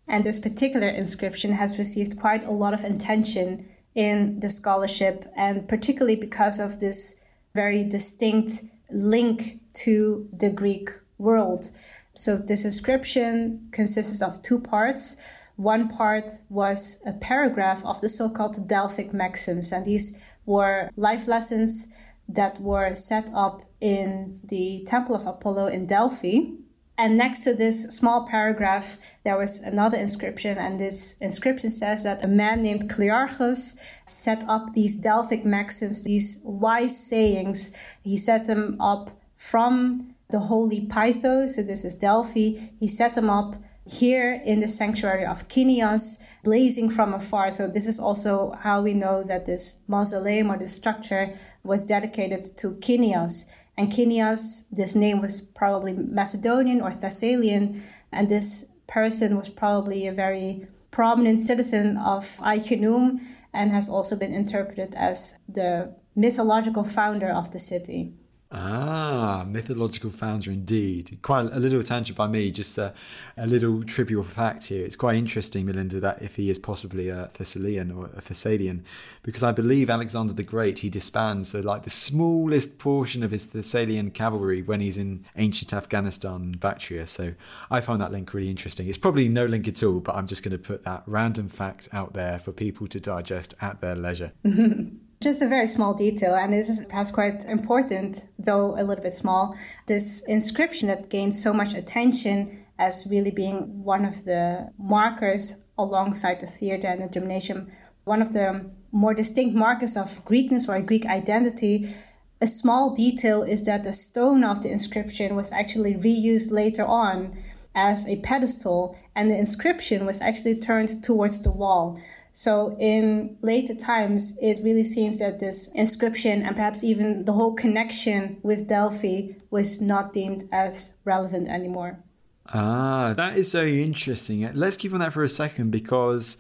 And 0.09 0.25
this 0.25 0.39
particular 0.39 0.89
inscription 0.89 1.53
has 1.53 1.79
received 1.79 2.19
quite 2.19 2.43
a 2.43 2.51
lot 2.51 2.73
of 2.73 2.85
attention 2.85 3.69
in 3.95 4.41
the 4.41 4.49
scholarship, 4.49 5.31
and 5.37 5.69
particularly 5.69 6.17
because 6.17 6.59
of 6.59 6.81
this 6.81 7.23
very 7.53 7.85
distinct 7.85 8.63
link 8.89 9.61
to 9.85 10.27
the 10.33 10.49
Greek 10.49 10.89
world. 11.19 11.71
So, 12.15 12.39
this 12.39 12.65
inscription 12.65 13.69
consists 13.73 14.23
of 14.23 14.41
two 14.41 14.59
parts. 14.59 15.19
One 15.57 15.91
part 15.91 16.33
was 16.49 17.03
a 17.05 17.13
paragraph 17.13 17.85
of 17.85 18.01
the 18.01 18.09
so 18.09 18.31
called 18.31 18.67
Delphic 18.67 19.13
maxims, 19.13 19.71
and 19.71 19.85
these 19.85 20.19
were 20.47 20.89
life 20.97 21.29
lessons 21.29 21.89
that 22.29 22.61
were 22.61 22.95
set 22.95 23.31
up 23.35 23.63
in 23.81 24.41
the 24.45 24.85
Temple 24.87 25.15
of 25.15 25.27
Apollo 25.27 25.67
in 25.67 25.87
Delphi. 25.87 26.53
And 26.99 27.17
next 27.17 27.43
to 27.45 27.55
this 27.55 27.85
small 27.85 28.27
paragraph, 28.27 28.99
there 29.25 29.37
was 29.37 29.61
another 29.61 29.99
inscription, 29.99 30.59
and 30.59 30.79
this 30.79 31.17
inscription 31.21 31.71
says 31.71 32.05
that 32.05 32.23
a 32.23 32.29
man 32.29 32.63
named 32.63 32.91
Clearchus 32.91 33.79
set 34.07 34.45
up 34.49 34.75
these 34.75 34.95
Delphic 34.95 35.45
maxims, 35.45 36.05
these 36.05 36.41
wise 36.45 36.97
sayings. 36.97 37.73
He 38.03 38.17
set 38.17 38.45
them 38.45 38.77
up 38.79 39.11
from 39.37 40.15
the 40.31 40.39
holy 40.39 40.87
Pytho, 40.87 41.49
so 41.49 41.63
this 41.63 41.85
is 41.85 41.95
Delphi. 41.95 42.59
He 42.79 42.89
set 42.89 43.15
them 43.15 43.31
up 43.31 43.57
here 43.85 44.41
in 44.45 44.61
the 44.61 44.69
sanctuary 44.69 45.27
of 45.27 45.49
Kineas, 45.49 46.23
blazing 46.45 46.89
from 46.89 47.15
afar. 47.15 47.51
So 47.51 47.67
this 47.67 47.87
is 47.87 47.99
also 47.99 48.55
how 48.61 48.81
we 48.83 48.95
know 48.95 49.25
that 49.25 49.47
this 49.47 49.81
mausoleum 49.89 50.53
or 50.53 50.59
this 50.59 50.75
structure 50.75 51.35
was 51.65 51.85
dedicated 51.85 52.45
to 52.59 52.73
Kineas. 52.73 53.51
And 53.77 53.91
Kineas, 53.91 54.69
this 54.71 54.95
name 54.95 55.21
was 55.21 55.41
probably 55.41 55.93
Macedonian 55.93 56.81
or 56.81 56.91
Thessalian, 56.91 57.83
and 58.11 58.29
this 58.29 58.67
person 58.87 59.37
was 59.37 59.49
probably 59.49 60.07
a 60.07 60.13
very 60.13 60.67
prominent 60.91 61.41
citizen 61.41 61.97
of 61.97 62.37
Ai-Khanum 62.43 63.21
and 63.55 63.71
has 63.73 63.89
also 63.89 64.17
been 64.17 64.35
interpreted 64.35 64.95
as 64.95 65.39
the 65.49 65.95
mythological 66.15 66.85
founder 66.85 67.31
of 67.31 67.53
the 67.53 67.59
city. 67.59 68.13
Ah, 68.55 69.47
mythological 69.49 70.11
founder 70.11 70.51
indeed. 70.51 71.19
Quite 71.23 71.51
a 71.53 71.59
little 71.59 71.83
tangent 71.83 72.19
by 72.19 72.27
me, 72.27 72.51
just 72.51 72.77
a, 72.77 72.93
a, 73.39 73.47
little 73.47 73.83
trivial 73.83 74.23
fact 74.23 74.67
here. 74.67 74.85
It's 74.85 74.95
quite 74.95 75.17
interesting, 75.17 75.65
Melinda, 75.65 76.01
that 76.01 76.21
if 76.21 76.37
he 76.37 76.51
is 76.51 76.59
possibly 76.59 77.09
a 77.09 77.31
Thessalian 77.33 77.91
or 77.91 78.11
a 78.15 78.21
Thessalian, 78.21 78.85
because 79.23 79.43
I 79.43 79.53
believe 79.53 79.89
Alexander 79.89 80.35
the 80.35 80.43
Great, 80.43 80.81
he 80.81 80.91
disbands 80.91 81.55
uh, 81.55 81.63
like 81.63 81.85
the 81.85 81.91
smallest 81.91 82.79
portion 82.79 83.23
of 83.23 83.31
his 83.31 83.47
Thessalian 83.47 84.11
cavalry 84.11 84.61
when 84.61 84.81
he's 84.81 84.99
in 84.99 85.25
ancient 85.37 85.73
Afghanistan 85.73 86.43
and 86.43 86.61
Bactria. 86.61 87.07
So 87.07 87.33
I 87.71 87.81
find 87.81 88.03
that 88.03 88.13
link 88.13 88.35
really 88.35 88.51
interesting. 88.51 88.87
It's 88.87 88.99
probably 88.99 89.29
no 89.29 89.47
link 89.47 89.67
at 89.67 89.83
all, 89.83 90.01
but 90.01 90.15
I'm 90.15 90.27
just 90.27 90.43
going 90.43 90.53
to 90.53 90.59
put 90.59 90.85
that 90.85 91.05
random 91.07 91.49
fact 91.49 91.89
out 91.95 92.13
there 92.13 92.39
for 92.39 92.53
people 92.53 92.87
to 92.89 93.01
digest 93.01 93.55
at 93.63 93.81
their 93.81 93.97
leisure. 93.97 94.33
Just 95.23 95.41
a 95.41 95.47
very 95.47 95.69
small 95.69 95.95
detail, 95.95 96.35
and 96.35 96.53
this 96.53 96.69
is 96.69 96.85
perhaps 96.87 97.13
quite 97.13 97.45
important, 97.45 98.27
though 98.41 98.75
a 98.75 98.83
little 98.83 99.05
bit 99.05 99.13
small. 99.13 99.57
This 99.87 100.21
inscription 100.27 100.89
that 100.89 101.11
gained 101.11 101.37
so 101.37 101.55
much 101.55 101.75
attention 101.75 102.65
as 102.77 103.07
really 103.09 103.31
being 103.31 103.85
one 103.85 104.05
of 104.05 104.25
the 104.25 104.73
markers 104.79 105.63
alongside 105.79 106.41
the 106.41 106.49
theater 106.49 106.89
and 106.89 107.01
the 107.01 107.09
gymnasium, 107.09 107.69
one 108.03 108.21
of 108.21 108.33
the 108.33 108.69
more 108.91 109.15
distinct 109.15 109.55
markers 109.55 109.97
of 109.97 110.25
Greekness 110.25 110.69
or 110.69 110.83
Greek 110.83 111.07
identity. 111.07 111.95
A 112.41 112.49
small 112.49 112.93
detail 112.93 113.45
is 113.45 113.65
that 113.67 113.85
the 113.85 113.93
stone 113.93 114.43
of 114.43 114.65
the 114.65 114.73
inscription 114.73 115.37
was 115.37 115.53
actually 115.53 115.95
reused 115.95 116.51
later 116.51 116.85
on 116.85 117.39
as 117.77 118.09
a 118.09 118.17
pedestal, 118.17 118.99
and 119.15 119.31
the 119.31 119.39
inscription 119.39 120.05
was 120.05 120.21
actually 120.21 120.57
turned 120.57 121.05
towards 121.05 121.43
the 121.43 121.53
wall. 121.53 121.97
So 122.33 122.77
in 122.81 123.37
later 123.43 123.75
times, 123.75 124.39
it 124.41 124.63
really 124.63 124.85
seems 124.85 125.19
that 125.19 125.39
this 125.39 125.69
inscription 125.75 126.43
and 126.43 126.57
perhaps 126.57 126.83
even 126.83 127.27
the 127.27 127.33
whole 127.33 127.55
connection 127.55 128.39
with 128.43 128.69
Delphi 128.69 129.35
was 129.51 129.81
not 129.81 130.13
deemed 130.13 130.49
as 130.51 130.97
relevant 131.05 131.49
anymore. 131.49 131.99
Ah, 132.47 133.15
that 133.17 133.37
is 133.37 133.53
very 133.53 133.83
interesting. 133.83 134.51
Let's 134.55 134.77
keep 134.77 134.93
on 134.93 135.01
that 135.01 135.13
for 135.13 135.23
a 135.23 135.29
second 135.29 135.71
because 135.71 136.39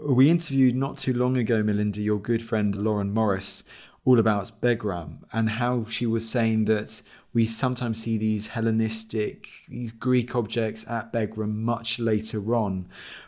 we 0.00 0.30
interviewed 0.30 0.74
not 0.74 0.96
too 0.96 1.12
long 1.12 1.36
ago, 1.36 1.62
Milinda, 1.62 2.02
your 2.02 2.18
good 2.18 2.44
friend 2.44 2.74
Lauren 2.74 3.12
Morris, 3.12 3.64
all 4.04 4.18
about 4.18 4.50
Begram 4.60 5.18
and 5.32 5.50
how 5.50 5.84
she 5.84 6.06
was 6.06 6.28
saying 6.28 6.64
that 6.66 7.02
we 7.34 7.46
sometimes 7.46 8.02
see 8.02 8.18
these 8.18 8.48
Hellenistic, 8.48 9.48
these 9.68 9.90
Greek 9.90 10.36
objects 10.36 10.88
at 10.88 11.12
Begram 11.12 11.54
much 11.54 11.98
later 11.98 12.54
on. 12.54 12.86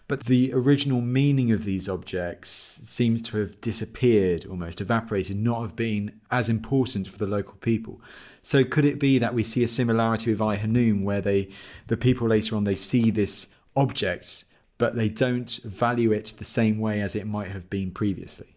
But 0.08 0.24
the 0.24 0.52
original 0.52 1.00
meaning 1.00 1.50
of 1.52 1.64
these 1.64 1.88
objects 1.88 2.50
seems 2.50 3.22
to 3.22 3.38
have 3.38 3.58
disappeared, 3.62 4.44
almost 4.44 4.82
evaporated, 4.82 5.38
not 5.38 5.62
have 5.62 5.74
been 5.74 6.20
as 6.30 6.50
important 6.50 7.08
for 7.08 7.16
the 7.16 7.26
local 7.26 7.54
people. 7.54 8.02
So 8.42 8.62
could 8.62 8.84
it 8.84 8.98
be 8.98 9.18
that 9.18 9.32
we 9.32 9.42
see 9.42 9.64
a 9.64 9.68
similarity 9.68 10.30
with 10.30 10.42
Ai 10.42 10.58
Khanum, 10.58 11.02
where 11.02 11.22
they, 11.22 11.48
the 11.86 11.96
people 11.96 12.28
later 12.28 12.56
on, 12.56 12.64
they 12.64 12.74
see 12.74 13.10
this 13.10 13.48
object, 13.74 14.44
but 14.76 14.96
they 14.96 15.08
don't 15.08 15.60
value 15.64 16.12
it 16.12 16.34
the 16.36 16.44
same 16.44 16.78
way 16.78 17.00
as 17.00 17.16
it 17.16 17.26
might 17.26 17.48
have 17.52 17.70
been 17.70 17.90
previously? 17.90 18.54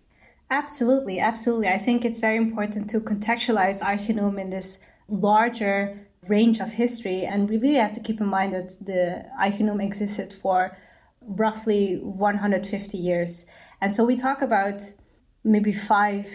Absolutely, 0.50 1.20
absolutely. 1.20 1.70
I 1.70 1.78
think 1.78 2.04
it's 2.04 2.20
very 2.20 2.38
important 2.38 2.90
to 2.90 3.00
contextualize 3.00 3.82
Ai 3.82 3.96
Khanum 3.96 4.38
in 4.40 4.50
this 4.50 4.84
larger 5.08 6.08
range 6.28 6.60
of 6.60 6.72
history, 6.74 7.26
and 7.26 7.50
we 7.50 7.58
really 7.58 7.76
have 7.76 7.94
to 7.94 8.02
keep 8.02 8.20
in 8.20 8.28
mind 8.28 8.54
that 8.54 8.76
the 8.82 9.26
Ai 9.40 9.50
Khanum 9.50 9.84
existed 9.84 10.34
for 10.34 10.78
roughly 11.22 11.96
150 11.96 12.98
years. 12.98 13.50
And 13.82 13.94
so 13.94 14.04
we 14.04 14.16
talk 14.16 14.42
about 14.42 14.82
maybe 15.44 15.72
five 15.72 16.28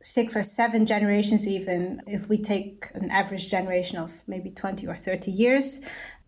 six 0.00 0.36
or 0.36 0.42
seven 0.42 0.86
generations, 0.86 1.48
even 1.48 2.00
if 2.06 2.28
we 2.28 2.38
take 2.38 2.86
an 2.94 3.10
average 3.10 3.50
generation 3.50 3.98
of 3.98 4.22
maybe 4.26 4.50
20 4.50 4.86
or 4.86 4.94
30 4.94 5.30
years. 5.30 5.80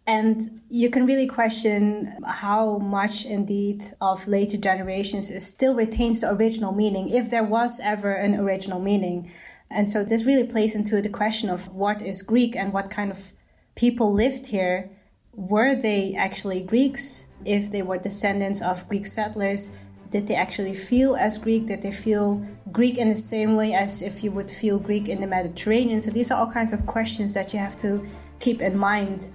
And 0.07 0.63
you 0.69 0.89
can 0.91 1.07
really 1.07 1.27
question 1.27 2.17
how 2.27 2.79
much 2.79 3.27
indeed 3.27 3.85
of 4.01 4.27
later 4.27 4.57
generations 4.57 5.31
is 5.31 5.47
still 5.47 5.75
retains 5.75 6.23
the 6.23 6.33
original 6.33 6.73
meaning, 6.73 7.11
if 7.11 7.31
there 7.31 7.45
was 7.45 7.79
ever 7.81 8.13
an 8.13 8.35
original 8.35 8.81
meaning. 8.81 9.31
And 9.71 9.89
so 9.89 10.05
this 10.05 10.25
really 10.25 10.47
plays 10.47 10.75
into 10.75 11.03
the 11.03 11.09
question 11.09 11.51
of 11.51 11.69
what 11.75 12.03
is 12.03 12.23
Greek 12.23 12.57
and 12.57 12.73
what 12.73 12.91
kind 12.91 13.11
of 13.11 13.33
people 13.75 14.13
lived 14.13 14.47
here. 14.47 14.91
Were 15.35 15.75
they 15.75 16.15
actually 16.15 16.63
Greeks? 16.63 17.27
If 17.45 17.71
they 17.71 17.83
were 17.83 17.99
descendants 17.99 18.61
of 18.63 18.89
Greek 18.89 19.07
settlers, 19.07 19.77
did 20.11 20.27
they 20.27 20.35
actually 20.35 20.75
feel 20.75 21.17
as 21.17 21.37
Greek? 21.37 21.67
Did 21.67 21.83
they 21.83 21.93
feel 21.93 22.45
Greek 22.73 22.97
in 22.97 23.09
the 23.09 23.15
same 23.15 23.57
way 23.57 23.75
as 23.75 24.01
if 24.01 24.25
you 24.25 24.33
would 24.33 24.51
feel 24.51 24.79
Greek 24.79 25.09
in 25.09 25.21
the 25.21 25.27
Mediterranean? 25.27 26.01
So 26.01 26.11
these 26.11 26.31
are 26.31 26.41
all 26.41 26.51
kinds 26.51 26.73
of 26.73 26.87
questions 26.87 27.35
that 27.35 27.53
you 27.53 27.59
have 27.59 27.77
to 27.77 28.05
keep 28.41 28.63
in 28.63 28.77
mind 28.77 29.31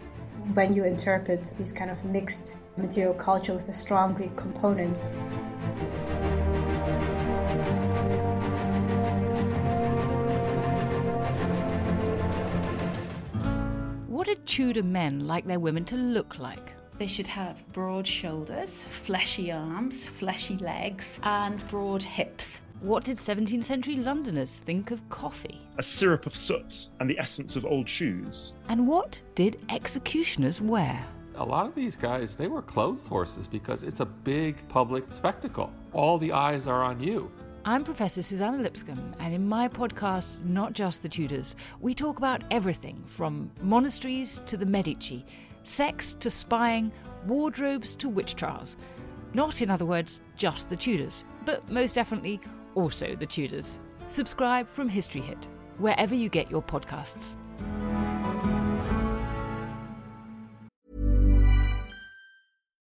when 0.54 0.74
you 0.74 0.84
interpret 0.84 1.54
these 1.56 1.72
kind 1.72 1.92
of 1.92 2.04
mixed 2.06 2.58
material 2.76 3.14
culture 3.14 3.54
with 3.54 3.68
a 3.70 3.74
strong 3.74 4.14
Greek 4.14 4.36
component. 4.36 4.98
Tudor 14.46 14.84
men 14.84 15.28
like 15.28 15.46
their 15.46 15.60
women 15.60 15.86
to 15.86 15.96
look 15.96 16.38
like? 16.40 16.74
They 16.98 17.08
should 17.08 17.28
have 17.28 17.58
broad 17.74 18.08
shoulders, 18.08 18.70
fleshy 19.04 19.52
arms, 19.52 20.06
fleshy 20.06 20.58
legs, 20.58 21.20
and 21.24 21.68
broad 21.70 22.04
hips. 22.04 22.62
What 22.82 23.06
did 23.06 23.18
17th 23.18 23.64
century 23.64 23.96
Londoners 23.96 24.58
think 24.58 24.92
of 24.92 25.08
coffee? 25.10 25.62
A 25.78 25.84
syrup 25.84 26.26
of 26.26 26.36
soot 26.36 26.90
and 27.00 27.10
the 27.10 27.18
essence 27.18 27.56
of 27.56 27.66
old 27.66 27.90
shoes. 27.90 28.54
And 28.68 28.88
what 28.88 29.22
did 29.36 29.66
executioners 29.70 30.60
wear? 30.60 31.04
A 31.36 31.44
lot 31.44 31.66
of 31.66 31.74
these 31.74 31.96
guys, 31.96 32.36
they 32.36 32.48
were 32.48 32.62
clothes 32.62 33.08
horses 33.08 33.48
because 33.48 33.82
it's 33.82 34.02
a 34.02 34.06
big 34.06 34.68
public 34.68 35.06
spectacle. 35.12 35.72
All 35.94 36.18
the 36.18 36.32
eyes 36.32 36.68
are 36.68 36.84
on 36.84 37.02
you. 37.02 37.32
I'm 37.66 37.86
Professor 37.86 38.22
Suzannah 38.22 38.62
Lipscomb, 38.62 39.16
and 39.20 39.34
in 39.34 39.48
my 39.48 39.70
podcast, 39.70 40.44
Not 40.44 40.74
Just 40.74 41.02
the 41.02 41.08
Tudors, 41.08 41.56
we 41.80 41.96
talk 41.96 42.18
about 42.18 42.44
everything 42.52 43.02
from 43.08 43.50
monasteries 43.62 44.42
to 44.48 44.58
the 44.58 44.66
Medici, 44.66 45.26
sex 45.64 46.14
to 46.20 46.30
spying, 46.30 46.92
wardrobes 47.26 47.96
to 47.96 48.10
witch 48.10 48.36
trials. 48.36 48.76
Not, 49.34 49.62
in 49.62 49.70
other 49.70 49.86
words, 49.86 50.20
just 50.36 50.70
the 50.70 50.76
Tudors, 50.76 51.24
but 51.46 51.70
most 51.70 51.96
definitely 51.96 52.42
also 52.76 53.16
the 53.16 53.26
Tudors. 53.26 53.80
Subscribe 54.10 54.68
from 54.68 54.90
History 54.90 55.22
Hit, 55.22 55.48
wherever 55.78 56.14
you 56.14 56.28
get 56.28 56.52
your 56.52 56.62
podcasts. 56.62 57.38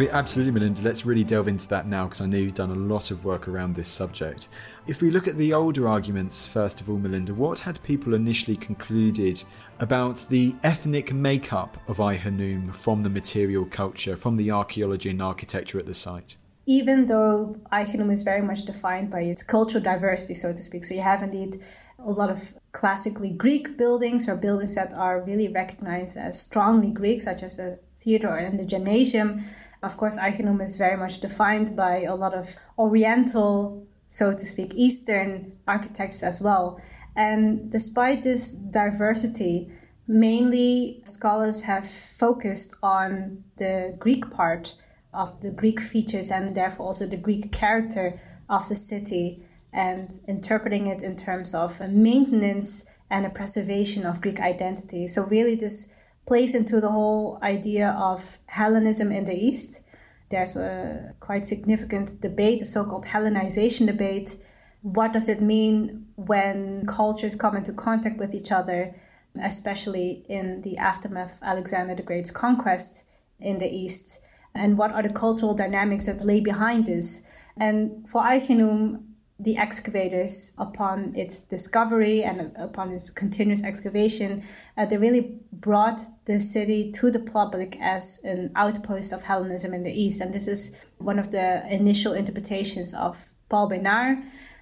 Mean, 0.00 0.08
absolutely, 0.12 0.58
Milinda. 0.58 0.82
Let's 0.82 1.04
really 1.04 1.24
delve 1.24 1.46
into 1.46 1.68
that 1.68 1.86
now 1.86 2.04
because 2.04 2.22
I 2.22 2.26
know 2.26 2.38
you've 2.38 2.54
done 2.54 2.70
a 2.70 2.74
lot 2.74 3.10
of 3.10 3.22
work 3.22 3.46
around 3.48 3.74
this 3.74 3.86
subject. 3.86 4.48
If 4.86 5.02
we 5.02 5.10
look 5.10 5.28
at 5.28 5.36
the 5.36 5.52
older 5.52 5.86
arguments, 5.86 6.46
first 6.46 6.80
of 6.80 6.88
all, 6.88 6.96
Milinda, 6.96 7.32
what 7.32 7.58
had 7.58 7.82
people 7.82 8.14
initially 8.14 8.56
concluded 8.56 9.44
about 9.78 10.24
the 10.30 10.54
ethnic 10.62 11.12
makeup 11.12 11.76
of 11.86 12.00
Ai 12.00 12.16
Khanoum 12.16 12.74
from 12.74 13.02
the 13.02 13.10
material 13.10 13.66
culture, 13.66 14.16
from 14.16 14.38
the 14.38 14.50
archaeology 14.50 15.10
and 15.10 15.20
architecture 15.20 15.78
at 15.78 15.84
the 15.84 15.92
site? 15.92 16.38
Even 16.64 17.04
though 17.04 17.58
Ai 17.70 17.84
Khanoum 17.84 18.10
is 18.10 18.22
very 18.22 18.40
much 18.40 18.62
defined 18.62 19.10
by 19.10 19.20
its 19.20 19.42
cultural 19.42 19.84
diversity, 19.84 20.32
so 20.32 20.50
to 20.54 20.62
speak, 20.62 20.82
so 20.82 20.94
you 20.94 21.02
have 21.02 21.22
indeed 21.22 21.62
a 21.98 22.10
lot 22.10 22.30
of 22.30 22.54
classically 22.72 23.28
Greek 23.28 23.76
buildings 23.76 24.30
or 24.30 24.34
buildings 24.34 24.76
that 24.76 24.94
are 24.94 25.20
really 25.20 25.48
recognized 25.48 26.16
as 26.16 26.40
strongly 26.40 26.90
Greek, 26.90 27.20
such 27.20 27.42
as 27.42 27.58
the 27.58 27.78
theater 28.00 28.34
and 28.36 28.58
the 28.58 28.64
gymnasium. 28.64 29.44
Of 29.82 29.96
course, 29.96 30.18
Ai 30.18 30.30
Khanoum 30.32 30.62
is 30.62 30.76
very 30.76 30.96
much 30.96 31.20
defined 31.20 31.76
by 31.76 32.02
a 32.02 32.14
lot 32.14 32.34
of 32.34 32.56
Oriental, 32.78 33.86
so 34.06 34.32
to 34.32 34.46
speak, 34.46 34.74
Eastern 34.74 35.52
architects 35.66 36.22
as 36.22 36.40
well. 36.40 36.80
And 37.16 37.70
despite 37.70 38.22
this 38.22 38.52
diversity, 38.52 39.70
mainly 40.06 41.00
scholars 41.04 41.62
have 41.62 41.88
focused 41.88 42.74
on 42.82 43.44
the 43.56 43.94
Greek 43.98 44.30
part 44.30 44.74
of 45.12 45.40
the 45.40 45.50
Greek 45.50 45.80
features 45.80 46.30
and 46.30 46.54
therefore 46.54 46.86
also 46.86 47.06
the 47.06 47.16
Greek 47.16 47.52
character 47.52 48.20
of 48.48 48.68
the 48.68 48.76
city 48.76 49.42
and 49.72 50.18
interpreting 50.26 50.88
it 50.88 51.02
in 51.02 51.16
terms 51.16 51.54
of 51.54 51.80
a 51.80 51.88
maintenance 51.88 52.86
and 53.08 53.26
a 53.26 53.30
preservation 53.30 54.04
of 54.06 54.20
Greek 54.20 54.40
identity. 54.40 55.06
So, 55.06 55.24
really, 55.24 55.54
this 55.54 55.92
plays 56.26 56.54
into 56.54 56.80
the 56.80 56.90
whole 56.90 57.38
idea 57.42 57.90
of 57.98 58.38
Hellenism 58.46 59.10
in 59.12 59.24
the 59.24 59.34
East. 59.34 59.82
There's 60.30 60.56
a 60.56 61.14
quite 61.20 61.44
significant 61.44 62.20
debate, 62.20 62.60
the 62.60 62.64
so 62.64 62.84
called 62.84 63.06
Hellenization 63.06 63.86
debate. 63.86 64.36
What 64.82 65.12
does 65.12 65.28
it 65.28 65.42
mean 65.42 66.06
when 66.16 66.86
cultures 66.86 67.34
come 67.34 67.56
into 67.56 67.72
contact 67.72 68.18
with 68.18 68.34
each 68.34 68.52
other, 68.52 68.94
especially 69.42 70.24
in 70.28 70.62
the 70.62 70.78
aftermath 70.78 71.34
of 71.34 71.42
Alexander 71.42 71.94
the 71.94 72.02
Great's 72.02 72.30
conquest 72.30 73.04
in 73.40 73.58
the 73.58 73.68
East? 73.68 74.20
And 74.54 74.78
what 74.78 74.92
are 74.92 75.02
the 75.02 75.10
cultural 75.10 75.54
dynamics 75.54 76.06
that 76.06 76.24
lay 76.24 76.40
behind 76.40 76.86
this? 76.86 77.22
And 77.56 78.08
for 78.08 78.22
Ai 78.22 78.38
Khanoum, 78.38 79.02
the 79.42 79.56
excavators, 79.56 80.54
upon 80.58 81.14
its 81.16 81.40
discovery 81.40 82.22
and 82.22 82.52
upon 82.56 82.92
its 82.92 83.08
continuous 83.08 83.62
excavation, 83.62 84.42
uh, 84.76 84.84
they 84.84 84.98
really 84.98 85.38
brought 85.52 86.00
the 86.26 86.38
city 86.38 86.92
to 86.92 87.10
the 87.10 87.20
public 87.20 87.78
as 87.80 88.20
an 88.24 88.52
outpost 88.54 89.12
of 89.12 89.22
Hellenism 89.22 89.72
in 89.72 89.82
the 89.82 89.92
East. 89.92 90.20
And 90.20 90.34
this 90.34 90.46
is 90.46 90.76
one 90.98 91.18
of 91.18 91.30
the 91.30 91.66
initial 91.72 92.12
interpretations 92.12 92.92
of 92.94 93.32
Paul 93.48 93.68
Bernard. 93.68 94.18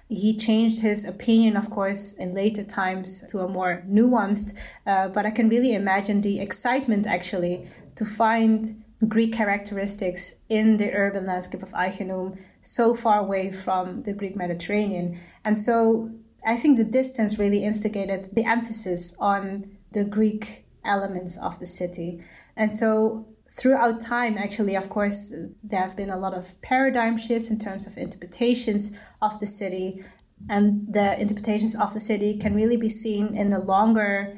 He 0.07 0.35
changed 0.35 0.81
his 0.81 1.05
opinion, 1.05 1.57
of 1.57 1.69
course, 1.69 2.13
in 2.13 2.33
later 2.33 2.63
times 2.63 3.21
to 3.27 3.39
a 3.39 3.47
more 3.47 3.83
nuanced, 3.87 4.57
uh, 4.87 5.09
but 5.09 5.25
I 5.25 5.29
can 5.29 5.49
really 5.49 5.73
imagine 5.73 6.21
the 6.21 6.39
excitement 6.39 7.05
actually 7.05 7.67
to 7.95 8.05
find 8.05 8.83
Greek 9.07 9.33
characteristics 9.33 10.35
in 10.49 10.77
the 10.77 10.91
urban 10.93 11.25
landscape 11.25 11.63
of 11.63 11.73
Ai 11.73 11.89
Khanum 11.89 12.37
so 12.61 12.93
far 12.93 13.19
away 13.19 13.51
from 13.51 14.03
the 14.03 14.13
Greek 14.13 14.35
Mediterranean. 14.35 15.17
And 15.45 15.57
so 15.57 16.11
I 16.45 16.57
think 16.57 16.77
the 16.77 16.83
distance 16.83 17.39
really 17.39 17.63
instigated 17.63 18.29
the 18.33 18.45
emphasis 18.45 19.15
on 19.19 19.77
the 19.93 20.03
Greek 20.03 20.65
elements 20.83 21.37
of 21.37 21.59
the 21.59 21.65
city. 21.65 22.21
And 22.57 22.73
so 22.73 23.25
throughout 23.49 24.01
time, 24.01 24.37
actually, 24.37 24.75
of 24.75 24.89
course, 24.89 25.33
there 25.63 25.81
have 25.81 25.95
been 25.95 26.09
a 26.09 26.17
lot 26.17 26.33
of 26.33 26.61
paradigm 26.61 27.17
shifts 27.17 27.49
in 27.49 27.57
terms 27.57 27.87
of 27.87 27.97
interpretations 27.97 28.97
of 29.21 29.39
the 29.39 29.47
city. 29.47 30.03
And 30.49 30.93
the 30.93 31.19
interpretations 31.19 31.75
of 31.75 31.93
the 31.93 31.99
city 31.99 32.37
can 32.37 32.53
really 32.53 32.77
be 32.77 32.89
seen 32.89 33.35
in 33.35 33.49
the 33.49 33.59
longer 33.59 34.37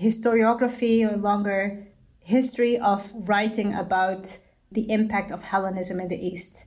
historiography 0.00 1.08
or 1.08 1.16
longer 1.16 1.86
history 2.22 2.78
of 2.78 3.12
writing 3.14 3.74
about 3.74 4.38
the 4.72 4.90
impact 4.90 5.30
of 5.32 5.42
Hellenism 5.42 6.00
in 6.00 6.08
the 6.08 6.26
East. 6.26 6.66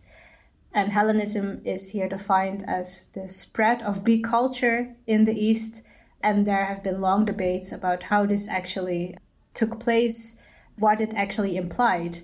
And 0.74 0.92
Hellenism 0.92 1.62
is 1.63 1.92
here 1.92 2.10
defined 2.10 2.63
as 2.68 3.06
the 3.13 3.30
spread 3.30 3.82
of 3.84 4.04
Greek 4.04 4.24
culture 4.24 4.96
in 5.06 5.24
the 5.26 5.39
East. 5.39 5.84
And 6.22 6.46
there 6.46 6.66
have 6.66 6.84
been 6.84 7.02
long 7.02 7.26
debates 7.26 7.72
about 7.72 8.04
how 8.04 8.26
this 8.26 8.50
actually 8.50 9.16
took 9.54 9.80
place, 9.80 10.42
what 10.78 11.00
it 11.00 11.13
actually 11.13 11.56
implied. 11.56 12.20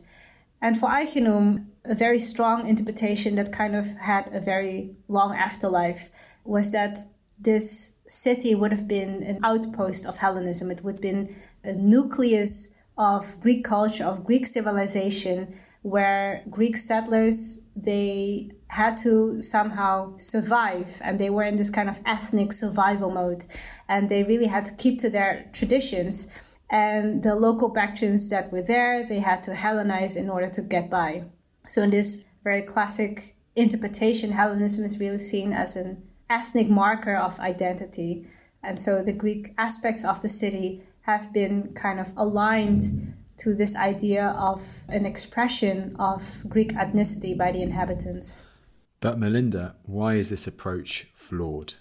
And 0.62 0.78
for 0.78 0.90
Ai 0.90 1.06
Khanum, 1.06 1.68
a 1.86 1.96
very 1.96 2.20
strong 2.20 2.68
interpretation 2.68 3.36
that 3.36 3.54
kind 3.54 3.76
of 3.76 3.96
had 3.96 4.34
a 4.34 4.40
very 4.40 4.96
long 5.08 5.36
afterlife 5.36 6.10
was 6.44 6.72
that 6.72 6.98
this 7.40 8.00
city 8.08 8.54
would 8.54 8.72
have 8.72 8.88
been 8.88 9.24
an 9.24 9.40
outpost 9.44 10.06
of 10.06 10.18
Hellenism. 10.18 10.72
It 10.72 10.84
would 10.84 10.96
have 10.96 11.02
been 11.02 11.36
a 11.64 11.74
nucleus 11.74 12.76
of 13.00 13.40
Greek 13.40 13.64
culture, 13.64 14.04
of 14.04 14.26
Greek 14.26 14.46
civilization, 14.46 15.56
where 15.82 16.44
Greek 16.50 16.76
settlers 16.76 17.62
they 17.76 18.52
had 18.68 18.98
to 18.98 19.42
somehow 19.42 20.16
survive 20.18 21.02
and 21.04 21.18
they 21.18 21.30
were 21.30 21.44
in 21.44 21.56
this 21.56 21.70
kind 21.70 21.90
of 21.90 22.02
ethnic 22.06 22.52
survival 22.52 23.10
mode 23.10 23.46
and 23.88 24.10
they 24.10 24.24
really 24.24 24.46
had 24.46 24.66
to 24.66 24.76
keep 24.76 25.00
to 25.00 25.10
their 25.10 25.50
traditions 25.54 26.28
and 26.70 27.24
the 27.24 27.34
local 27.34 27.70
Bactrians 27.70 28.30
that 28.30 28.52
were 28.52 28.62
there 28.62 29.08
they 29.08 29.20
had 29.20 29.42
to 29.44 29.52
Hellenize 29.52 30.18
in 30.18 30.30
order 30.30 30.50
to 30.50 30.62
get 30.62 30.90
by. 30.90 31.24
So 31.68 31.82
in 31.82 31.90
this 31.90 32.26
very 32.44 32.62
classic 32.62 33.36
interpretation 33.56 34.34
Hellenism 34.34 34.84
is 34.84 35.00
really 35.00 35.18
seen 35.18 35.54
as 35.54 35.78
an 35.78 36.04
ethnic 36.30 36.70
marker 36.70 37.16
of 37.16 37.40
identity 37.40 38.28
and 38.62 38.78
so 38.78 39.02
the 39.02 39.14
Greek 39.14 39.54
aspects 39.58 40.04
of 40.04 40.22
the 40.22 40.30
city 40.30 40.84
have 41.10 41.34
been 41.34 41.74
kind 41.74 42.00
of 42.00 42.14
aligned 42.18 42.84
to 43.38 43.56
this 43.56 43.76
idea 43.76 44.26
of 44.38 44.60
an 44.90 45.06
expression 45.06 45.96
of 45.98 46.22
Greek 46.48 46.72
ethnicity 46.74 47.34
by 47.36 47.52
the 47.52 47.62
inhabitants. 47.62 48.46
But 49.00 49.20
Milinda, 49.20 49.76
why 49.86 50.16
is 50.16 50.30
this 50.30 50.46
approach 50.46 51.08
flawed? 51.14 51.74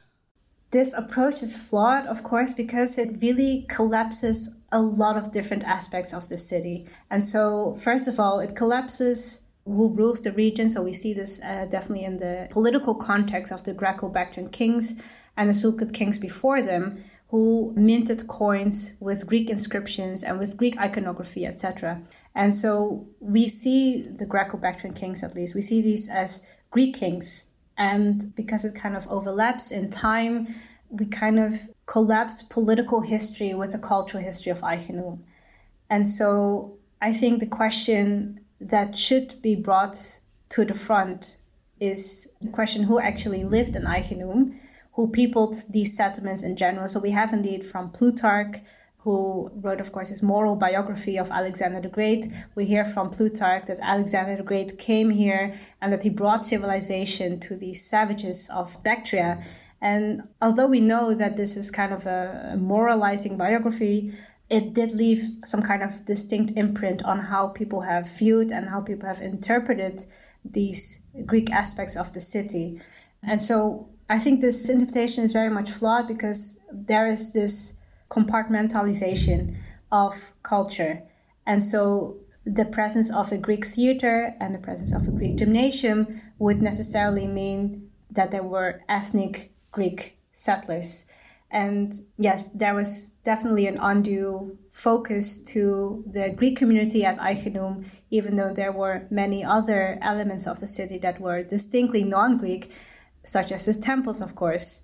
This 0.71 0.95
approach 0.95 1.43
is 1.43 1.57
flawed, 1.57 2.07
of 2.07 2.23
course, 2.23 2.53
because 2.55 2.99
it 2.99 3.21
really 3.21 3.67
collapses 3.69 4.57
a 4.71 4.81
lot 4.81 5.17
of 5.17 5.33
different 5.33 5.64
aspects 5.64 6.12
of 6.12 6.29
the 6.29 6.37
city. 6.37 6.87
And 7.11 7.23
so, 7.25 7.75
first 7.75 8.07
of 8.09 8.21
all, 8.21 8.38
it 8.41 8.55
collapses 8.55 9.43
who 9.64 9.88
rules 10.01 10.21
the 10.21 10.33
region. 10.33 10.69
So 10.69 10.83
we 10.83 10.93
see 10.93 11.12
this 11.12 11.43
uh, 11.43 11.67
definitely 11.71 12.05
in 12.05 12.17
the 12.19 12.49
political 12.51 12.95
context 12.95 13.53
of 13.53 13.64
the 13.64 13.75
Greco-Bactrian 13.75 14.49
kings 14.51 14.95
and 15.37 15.49
the 15.49 15.55
Seleucid 15.55 15.93
kings 15.93 16.19
before 16.19 16.62
them, 16.62 17.05
who 17.29 17.75
minted 17.77 18.27
coins 18.27 18.95
with 19.01 19.27
Greek 19.27 19.51
inscriptions 19.51 20.23
and 20.25 20.38
with 20.38 20.57
Greek 20.57 20.79
iconography, 20.79 21.45
etc. 21.45 22.01
And 22.35 22.55
so 22.55 23.07
we 23.21 23.49
see 23.49 24.03
the 24.03 24.25
Greco-Bactrian 24.25 24.95
kings, 24.95 25.23
at 25.23 25.35
least, 25.35 25.55
we 25.55 25.61
see 25.62 25.83
these 25.83 26.09
as 26.09 26.47
Greek 26.71 26.95
kings. 26.95 27.51
And 27.77 28.35
because 28.35 28.64
it 28.64 28.75
kind 28.75 28.97
of 28.97 29.07
overlaps 29.09 29.71
in 29.71 29.91
time, 29.91 30.49
we 30.88 31.05
kind 31.05 31.38
of 31.38 31.69
collapse 31.87 32.43
political 32.43 33.03
history 33.03 33.53
with 33.55 33.73
the 33.73 33.79
cultural 33.79 34.23
history 34.23 34.51
of 34.51 34.64
Ai 34.64 34.79
Khanum. 34.79 35.19
And 35.91 36.09
so 36.09 36.79
I 37.01 37.12
think 37.12 37.41
the 37.41 37.47
question 37.47 38.41
that 38.61 38.97
should 38.97 39.41
be 39.43 39.55
brought 39.55 40.21
to 40.51 40.64
the 40.64 40.75
front 40.75 41.37
is 41.79 42.33
the 42.41 42.49
question 42.49 42.83
who 42.83 42.99
actually 42.99 43.45
lived 43.45 43.77
in 43.77 43.87
Ai 43.87 44.01
Khanum 44.01 44.59
who 44.99 45.07
peopled 45.07 45.55
these 45.71 45.97
settlements 45.97 46.43
in 46.43 46.57
general. 46.57 46.89
So 46.89 46.99
we 46.99 47.13
have 47.13 47.33
indeed 47.33 47.65
from 47.65 47.89
Plutarch, 47.91 48.57
who 48.97 49.49
wrote, 49.55 49.81
of 49.81 49.93
course, 49.93 50.09
his 50.09 50.25
moral 50.25 50.57
biography 50.57 51.17
of 51.17 51.31
Alexander 51.31 51.81
the 51.81 51.89
Great. 51.89 52.27
We 52.57 52.65
hear 52.65 52.85
from 52.85 53.11
Plutarch 53.11 53.67
that 53.67 53.79
Alexander 53.81 54.35
the 54.35 54.43
Great 54.43 54.77
came 54.77 55.11
here 55.11 55.55
and 55.81 55.93
that 55.93 56.03
he 56.03 56.11
brought 56.11 56.45
civilization 56.45 57.39
to 57.39 57.55
these 57.55 57.81
savages 57.81 58.51
of 58.53 58.83
Bactria. 58.83 59.41
And 59.81 60.25
although 60.43 60.67
we 60.67 60.81
know 60.81 61.15
that 61.15 61.37
this 61.37 61.57
is 61.57 61.71
kind 61.71 61.93
of 61.93 62.05
a 62.05 62.57
moralizing 62.59 63.39
biography, 63.39 64.13
it 64.51 64.73
did 64.73 64.91
leave 64.91 65.21
some 65.45 65.63
kind 65.63 65.85
of 65.85 66.05
distinct 66.07 66.55
imprint 66.57 67.05
on 67.05 67.21
how 67.21 67.47
people 67.47 67.83
have 67.83 68.11
viewed 68.19 68.51
and 68.51 68.69
how 68.69 68.81
people 68.81 69.07
have 69.07 69.21
interpreted 69.21 70.05
these 70.45 71.07
Greek 71.25 71.53
aspects 71.53 71.95
of 71.95 72.13
the 72.15 72.21
city. 72.21 72.81
And 73.23 73.41
so 73.41 73.91
I 74.09 74.18
think 74.18 74.40
this 74.40 74.68
interpretation 74.68 75.25
is 75.25 75.33
very 75.33 75.51
much 75.51 75.71
flawed 75.71 76.09
because 76.09 76.61
there 76.73 77.07
is 77.07 77.33
this 77.33 77.79
compartmentalization 78.11 79.57
of 79.92 80.33
culture. 80.42 81.03
And 81.47 81.62
so 81.62 82.16
the 82.47 82.64
presence 82.64 83.12
of 83.12 83.33
a 83.33 83.38
Greek 83.38 83.66
theater 83.66 84.35
and 84.40 84.55
the 84.55 84.59
presence 84.59 84.94
of 84.94 85.07
a 85.07 85.11
Greek 85.11 85.37
gymnasium 85.37 86.21
would 86.38 86.62
necessarily 86.62 87.27
mean 87.27 87.90
that 88.11 88.31
there 88.31 88.42
were 88.42 88.83
ethnic 88.88 89.53
Greek 89.73 90.18
settlers. 90.33 91.07
And 91.51 91.92
yes, 92.16 92.49
there 92.51 92.75
was 92.75 93.11
definitely 93.25 93.66
an 93.66 93.79
undue 93.79 94.57
focus 94.71 95.38
to 95.44 96.05
the 96.07 96.31
Greek 96.31 96.57
community 96.57 97.05
at 97.05 97.18
Ai 97.18 97.35
Khanum, 97.35 97.85
even 98.11 98.37
though 98.37 98.53
there 98.53 98.73
were 98.73 99.07
many 99.11 99.44
other 99.44 99.99
elements 100.01 100.47
of 100.47 100.61
the 100.61 100.66
city 100.66 100.99
that 100.99 101.21
were 101.21 101.42
distinctly 101.42 102.05
non 102.05 102.38
Greek 102.38 102.71
such 103.29 103.53
as 103.53 103.67
the 103.67 103.75
temples, 103.75 104.21
of 104.21 104.35
course. 104.35 104.83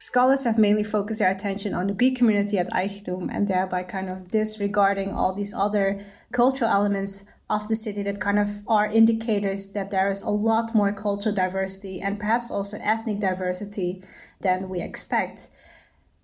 Scholars 0.00 0.44
have 0.44 0.58
mainly 0.58 0.82
focused 0.82 1.20
their 1.20 1.30
attention 1.30 1.72
on 1.72 1.86
the 1.86 1.94
Greek 1.94 2.16
community 2.16 2.58
at 2.58 2.72
Ai 2.74 2.88
Khanum 2.88 3.30
and 3.32 3.46
thereby 3.48 3.84
kind 3.84 4.10
of 4.10 4.30
disregarding 4.30 5.14
all 5.14 5.32
these 5.32 5.54
other 5.54 6.04
cultural 6.32 6.70
elements 6.70 7.24
of 7.48 7.68
the 7.68 7.76
city 7.76 8.02
that 8.02 8.20
kind 8.20 8.38
of 8.38 8.48
are 8.66 8.90
indicators 8.90 9.72
that 9.72 9.90
there 9.90 10.10
is 10.10 10.22
a 10.22 10.30
lot 10.30 10.74
more 10.74 10.92
cultural 10.92 11.34
diversity 11.34 12.00
and 12.00 12.18
perhaps 12.18 12.50
also 12.50 12.78
ethnic 12.82 13.20
diversity 13.20 14.02
than 14.40 14.68
we 14.68 14.80
expect. 14.82 15.48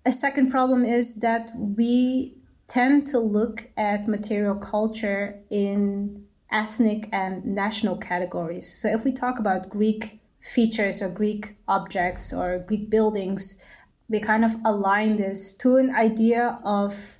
A 0.05 0.11
second 0.11 0.51
problem 0.51 0.83
is 0.83 1.15
that 1.15 1.51
we 1.55 2.35
tend 2.67 3.07
to 3.07 3.19
look 3.19 3.67
at 3.77 4.07
material 4.07 4.55
culture 4.55 5.39
in 5.49 6.25
ethnic 6.51 7.07
and 7.11 7.45
national 7.45 7.97
categories. 7.97 8.67
So 8.67 8.89
if 8.89 9.03
we 9.03 9.11
talk 9.11 9.39
about 9.39 9.69
Greek 9.69 10.20
features 10.41 11.01
or 11.01 11.09
Greek 11.09 11.55
objects 11.67 12.33
or 12.33 12.59
Greek 12.59 12.89
buildings, 12.89 13.63
we 14.09 14.19
kind 14.19 14.43
of 14.43 14.55
align 14.65 15.15
this 15.15 15.53
to 15.55 15.77
an 15.77 15.95
idea 15.95 16.59
of 16.65 17.19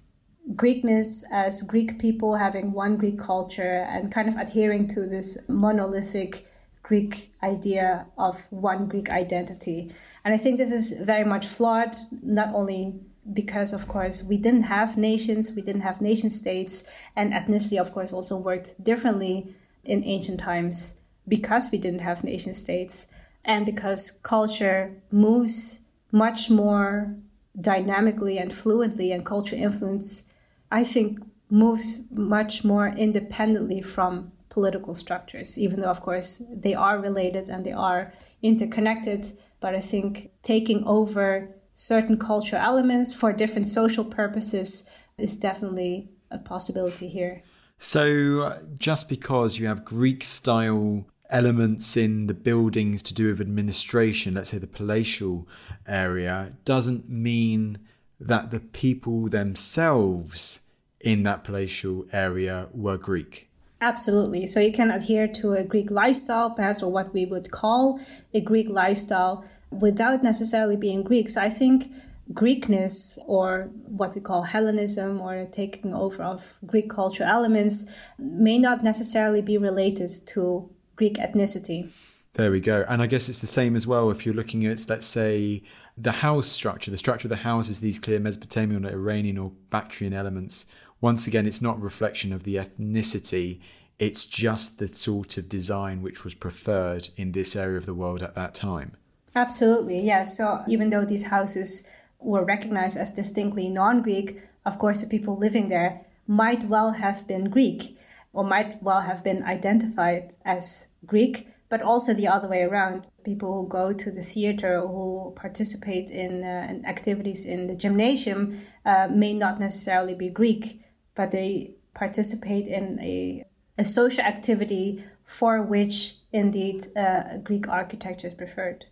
Greekness 0.56 1.24
as 1.32 1.62
Greek 1.62 2.00
people 2.00 2.36
having 2.36 2.72
one 2.72 2.98
Greek 2.98 3.20
culture 3.20 3.86
and 3.90 4.12
kind 4.12 4.28
of 4.28 4.36
adhering 4.36 4.88
to 4.88 5.08
this 5.08 5.38
monolithic 5.48 6.48
Greek 6.84 7.32
idea 7.44 8.06
of 8.18 8.46
one 8.50 8.88
Greek 8.88 9.10
identity. 9.10 9.92
And 10.26 10.34
I 10.34 10.38
think 10.38 10.58
this 10.58 10.72
is 10.72 10.94
very 10.94 11.24
much 11.24 11.46
flawed, 11.46 11.96
not 12.22 12.54
only 12.54 12.96
because, 13.34 13.72
of 13.72 13.88
course, 13.88 14.24
we 14.24 14.36
didn't 14.36 14.64
have 14.64 14.98
nations, 14.98 15.54
we 15.54 15.62
didn't 15.62 15.82
have 15.82 16.02
nation 16.02 16.30
states, 16.30 16.84
and 17.16 17.34
ethnicity, 17.34 17.80
of 17.80 17.94
course, 17.94 18.12
also 18.12 18.36
worked 18.36 18.84
differently 18.84 19.56
in 19.86 20.04
ancient 20.04 20.40
times 20.40 21.01
because 21.28 21.72
we 21.72 21.78
didn't 21.78 22.00
have 22.00 22.24
nation 22.24 22.54
states 22.54 23.08
and 23.46 23.66
because 23.66 24.12
culture 24.24 24.94
moves 25.12 25.82
much 26.12 26.50
more 26.50 27.16
dynamically 27.60 28.38
and 28.38 28.52
fluidly 28.52 29.14
and 29.14 29.26
cultural 29.26 29.62
influence 29.62 30.26
i 30.72 30.84
think 30.84 31.20
moves 31.50 32.04
much 32.12 32.64
more 32.64 32.88
independently 32.90 33.82
from 33.82 34.32
political 34.50 34.96
structures 34.96 35.58
even 35.58 35.82
though 35.82 35.90
of 35.90 36.02
course 36.02 36.44
they 36.50 36.74
are 36.74 37.00
related 37.00 37.50
and 37.50 37.66
they 37.66 37.74
are 37.74 38.14
interconnected 38.42 39.34
But 39.62 39.76
I 39.76 39.80
think 39.80 40.32
taking 40.42 40.84
over 40.86 41.56
certain 41.74 42.18
cultural 42.18 42.62
elements 42.62 43.14
for 43.14 43.32
different 43.32 43.68
social 43.68 44.04
purposes 44.04 44.90
is 45.18 45.38
definitely 45.38 46.10
a 46.32 46.40
possibility 46.40 47.08
here. 47.08 47.44
So, 47.84 48.60
just 48.78 49.10
because 49.10 49.58
you 49.58 49.66
have 49.66 49.84
Greek 49.84 50.24
style 50.24 51.04
elements 51.32 51.98
in 51.98 52.28
the 52.28 52.36
buildings 52.36 53.02
to 53.02 53.12
do 53.12 53.30
with 53.30 53.42
administration, 53.42 54.36
let's 54.36 54.52
say 54.52 54.60
the 54.60 54.68
palatial 54.68 55.48
area, 55.88 56.54
doesn't 56.64 57.10
mean 57.10 57.80
that 58.20 58.52
the 58.52 58.60
people 58.60 59.30
themselves 59.30 60.60
in 61.00 61.24
that 61.24 61.44
palatial 61.44 62.06
area 62.14 62.68
were 62.72 62.98
Greek. 62.98 63.50
Absolutely. 63.82 64.46
So 64.46 64.60
you 64.60 64.72
can 64.72 64.92
adhere 64.92 65.28
to 65.30 65.54
a 65.54 65.64
Greek 65.64 65.90
lifestyle, 65.90 66.52
perhaps, 66.52 66.84
or 66.84 66.92
what 66.92 67.12
we 67.16 67.26
would 67.26 67.50
call 67.50 68.00
a 68.32 68.42
Greek 68.42 68.70
lifestyle 68.70 69.44
without 69.72 70.22
necessarily 70.22 70.78
being 70.78 71.02
Greek. 71.02 71.32
So 71.32 71.42
I 71.42 71.50
think 71.50 71.92
Greekness, 72.34 73.20
or 73.26 73.70
what 73.86 74.16
we 74.16 74.22
call 74.22 74.44
Hellenism, 74.44 75.20
or 75.20 75.46
taking 75.52 75.94
over 75.94 76.24
of 76.24 76.60
Greek 76.66 76.90
cultural 76.90 77.30
elements, 77.30 77.92
may 78.18 78.58
not 78.58 78.84
necessarily 78.84 79.42
be 79.42 79.58
related 79.58 80.10
to 80.28 80.70
Greek 80.96 81.16
ethnicity. 81.16 81.90
There 82.34 82.52
we 82.52 82.62
go. 82.62 82.86
And 82.88 83.02
I 83.02 83.08
guess 83.08 83.28
it's 83.28 83.40
the 83.40 83.48
same 83.48 83.76
as 83.76 83.86
well 83.86 84.10
if 84.10 84.26
you're 84.26 84.36
looking 84.36 84.66
at, 84.66 84.86
let's 84.88 85.06
say, 85.06 85.64
the 85.98 86.12
house 86.12 86.48
structure, 86.48 86.90
the 86.90 86.98
structure 86.98 87.28
of 87.28 87.32
the 87.32 87.38
houses, 87.38 87.82
these 87.82 88.00
clear 88.00 88.20
Mesopotamian 88.20 88.86
or 88.86 88.92
Iranian 88.92 89.38
or 89.38 89.52
Bactrian 89.70 90.14
elements. 90.14 90.66
Once 91.02 91.28
again, 91.28 91.46
it's 91.46 91.62
not 91.62 91.78
a 91.78 91.82
reflection 91.82 92.32
of 92.32 92.44
the 92.44 92.56
ethnicity, 92.56 93.60
it's 94.00 94.26
just 94.26 94.80
the 94.80 94.88
sort 94.88 95.38
of 95.38 95.50
design 95.50 96.02
which 96.02 96.24
was 96.24 96.34
preferred 96.34 97.10
in 97.18 97.34
this 97.34 97.56
area 97.56 97.78
of 97.78 97.86
the 97.86 97.94
world 97.94 98.24
at 98.24 98.34
that 98.36 98.54
time. 98.54 98.96
Absolutely, 99.36 100.00
yes. 100.00 100.38
So 100.38 100.64
even 100.68 100.90
though 100.90 101.06
these 101.06 101.28
houses 101.28 101.88
were 102.22 102.46
recognized 102.46 102.98
as 102.98 103.12
distinctly 103.12 103.70
non 103.70 104.02
Greek, 104.02 104.42
of 104.66 104.78
course, 104.78 105.02
the 105.02 105.08
people 105.08 105.38
living 105.38 105.70
there 105.70 106.06
might 106.28 106.64
well 106.66 106.92
have 106.92 107.28
been 107.28 107.50
Greek 107.50 107.98
or 108.34 108.44
might 108.44 108.82
well 108.82 109.02
have 109.02 109.24
been 109.24 109.44
identified 109.44 110.36
as 110.46 110.88
Greek, 111.06 111.48
but 111.70 111.82
also 111.82 112.14
the 112.14 112.28
other 112.28 112.48
way 112.48 112.62
around. 112.64 113.10
People 113.24 113.54
who 113.54 113.68
go 113.68 113.92
to 113.92 114.12
the 114.12 114.22
theater 114.22 114.80
who 114.82 115.34
participate 115.36 116.10
in, 116.10 116.44
uh, 116.44 116.68
in 116.70 116.86
activities 116.86 117.46
in 117.46 117.68
the 117.68 117.76
gymnasium 117.76 118.62
uh, 118.86 119.08
may 119.10 119.34
not 119.34 119.60
necessarily 119.60 120.14
be 120.14 120.30
Greek, 120.30 120.82
but 121.16 121.32
they 121.32 121.74
participate 121.94 122.68
in 122.68 123.00
a, 123.02 123.44
a 123.78 123.84
social 123.84 124.24
activity 124.24 125.04
for 125.26 125.64
which 125.64 126.16
indeed 126.32 126.86
uh, 126.96 127.38
Greek 127.38 127.68
architecture 127.68 128.28
is 128.28 128.34
preferred. 128.34 128.86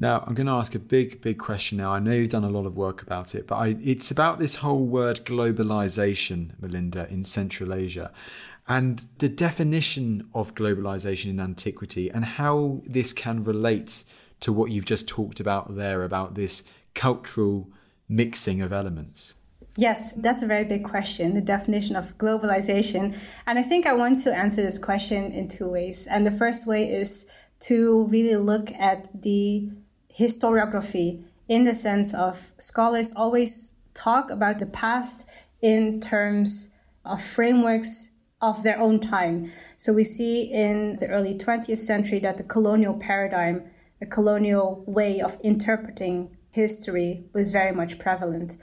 Now, 0.00 0.22
I'm 0.24 0.34
going 0.34 0.46
to 0.46 0.52
ask 0.52 0.76
a 0.76 0.78
big, 0.78 1.20
big 1.20 1.38
question 1.38 1.78
now. 1.78 1.92
I 1.92 1.98
know 1.98 2.12
you've 2.12 2.30
done 2.30 2.44
a 2.44 2.50
lot 2.50 2.66
of 2.66 2.76
work 2.76 3.02
about 3.02 3.34
it, 3.34 3.48
but 3.48 3.56
I, 3.56 3.76
it's 3.82 4.12
about 4.12 4.38
this 4.38 4.56
whole 4.56 4.86
word 4.86 5.24
globalization, 5.24 6.52
Milinda, 6.60 7.10
in 7.10 7.24
Central 7.24 7.74
Asia 7.74 8.12
and 8.68 9.06
the 9.18 9.28
definition 9.28 10.28
of 10.34 10.54
globalization 10.54 11.30
in 11.30 11.40
antiquity 11.40 12.10
and 12.10 12.24
how 12.24 12.82
this 12.86 13.12
can 13.12 13.42
relate 13.42 14.04
to 14.40 14.52
what 14.52 14.70
you've 14.70 14.84
just 14.84 15.08
talked 15.08 15.40
about 15.40 15.74
there 15.74 16.04
about 16.04 16.34
this 16.34 16.62
cultural 16.94 17.68
mixing 18.08 18.60
of 18.60 18.72
elements. 18.72 19.34
Yes, 19.76 20.12
that's 20.14 20.42
a 20.42 20.46
very 20.46 20.64
big 20.64 20.84
question, 20.84 21.34
the 21.34 21.40
definition 21.40 21.96
of 21.96 22.16
globalization. 22.18 23.16
And 23.46 23.58
I 23.58 23.62
think 23.62 23.86
I 23.86 23.94
want 23.94 24.20
to 24.24 24.36
answer 24.36 24.62
this 24.62 24.78
question 24.78 25.32
in 25.32 25.48
two 25.48 25.70
ways. 25.70 26.06
And 26.08 26.26
the 26.26 26.32
first 26.32 26.66
way 26.66 26.90
is 26.90 27.30
to 27.60 28.06
really 28.06 28.36
look 28.36 28.72
at 28.72 29.22
the 29.22 29.70
historiography 30.16 31.24
in 31.48 31.64
the 31.64 31.74
sense 31.74 32.14
of 32.14 32.52
scholars 32.58 33.12
always 33.16 33.74
talk 33.94 34.30
about 34.30 34.58
the 34.58 34.66
past 34.66 35.28
in 35.62 36.00
terms 36.00 36.74
of 37.04 37.22
frameworks 37.22 38.12
of 38.40 38.62
their 38.62 38.78
own 38.78 39.00
time. 39.00 39.50
So 39.76 39.92
we 39.92 40.04
see 40.04 40.42
in 40.42 40.96
the 40.98 41.08
early 41.08 41.34
20th 41.34 41.78
century 41.78 42.20
that 42.20 42.36
the 42.36 42.44
colonial 42.44 42.94
paradigm, 42.94 43.64
a 44.00 44.06
colonial 44.06 44.84
way 44.86 45.20
of 45.20 45.36
interpreting 45.42 46.36
history, 46.50 47.24
was 47.32 47.50
very 47.50 47.72
much 47.72 47.98
prevalent. 47.98 48.56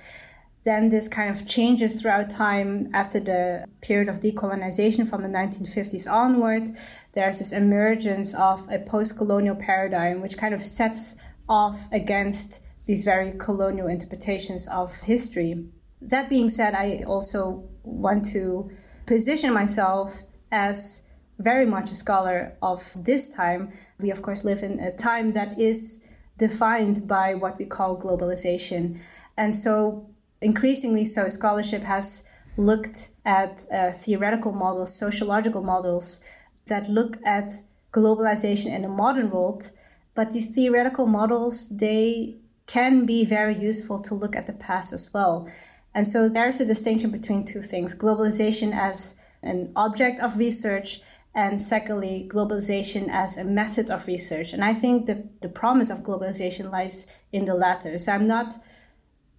Then 0.64 0.90
this 0.90 1.08
kind 1.08 1.30
of 1.30 1.46
changes 1.46 2.02
throughout 2.02 2.30
time 2.30 2.90
after 2.94 3.20
the 3.20 3.66
period 3.82 4.10
of 4.10 4.20
decolonization 4.20 5.08
from 5.08 5.22
the 5.22 5.28
1950s 5.28 6.12
onward. 6.12 6.72
There's 7.14 7.38
this 7.40 7.54
emergence 7.54 8.34
of 8.34 8.68
a 8.72 8.80
post 8.80 9.18
colonial 9.18 9.56
paradigm, 9.56 10.22
which 10.22 10.38
kind 10.38 10.56
of 10.56 10.66
sets 10.66 11.18
off 11.48 11.88
against 11.92 12.62
these 12.86 13.04
very 13.04 13.34
colonial 13.38 13.88
interpretations 13.88 14.68
of 14.68 14.94
history. 15.02 15.66
That 16.02 16.30
being 16.30 16.50
said, 16.50 16.76
I 16.76 17.04
also 17.08 17.68
want 17.84 18.26
to 18.34 18.70
position 19.06 19.54
myself 19.54 20.24
as 20.52 21.04
very 21.40 21.66
much 21.66 21.92
a 21.92 21.96
scholar 21.96 22.56
of 22.62 22.92
this 22.96 23.34
time. 23.34 23.72
We, 24.00 24.12
of 24.12 24.22
course, 24.22 24.44
live 24.44 24.64
in 24.64 24.80
a 24.80 24.96
time 24.96 25.34
that 25.34 25.60
is 25.60 26.08
defined 26.38 27.08
by 27.08 27.34
what 27.34 27.58
we 27.58 27.66
call 27.66 28.00
globalization. 28.00 29.00
And 29.38 29.56
so, 29.56 30.10
increasingly 30.42 31.06
so, 31.06 31.30
scholarship 31.30 31.84
has 31.84 32.28
looked 32.58 33.10
at 33.26 33.66
uh, 33.72 33.92
theoretical 33.92 34.54
models, 34.54 34.98
sociological 34.98 35.62
models 35.62 36.22
that 36.68 36.90
look 36.90 37.18
at 37.26 37.52
globalization 37.92 38.74
in 38.74 38.82
the 38.82 38.88
modern 38.88 39.30
world. 39.30 39.72
But 40.16 40.32
these 40.32 40.48
theoretical 40.48 41.06
models, 41.06 41.70
they 41.70 42.38
can 42.66 43.06
be 43.06 43.26
very 43.26 43.56
useful 43.56 44.00
to 44.00 44.16
look 44.16 44.36
at 44.36 44.48
the 44.48 44.54
past 44.54 44.94
as 44.94 45.14
well. 45.14 45.48
And 45.94 46.08
so 46.08 46.28
there's 46.28 46.60
a 46.60 46.66
distinction 46.66 47.12
between 47.12 47.46
two 47.46 47.62
things 47.62 47.96
globalization 47.96 48.74
as 48.74 49.16
an 49.44 49.72
object 49.76 50.20
of 50.20 50.38
research, 50.38 51.02
and 51.36 51.62
secondly, 51.62 52.28
globalization 52.32 53.10
as 53.12 53.38
a 53.38 53.44
method 53.44 53.92
of 53.92 54.08
research. 54.08 54.54
And 54.54 54.64
I 54.64 54.74
think 54.74 55.06
the, 55.06 55.28
the 55.42 55.50
promise 55.50 55.90
of 55.90 56.02
globalization 56.02 56.72
lies 56.72 57.12
in 57.34 57.46
the 57.46 57.54
latter. 57.54 58.00
So 58.00 58.14
I'm 58.14 58.26
not, 58.26 58.54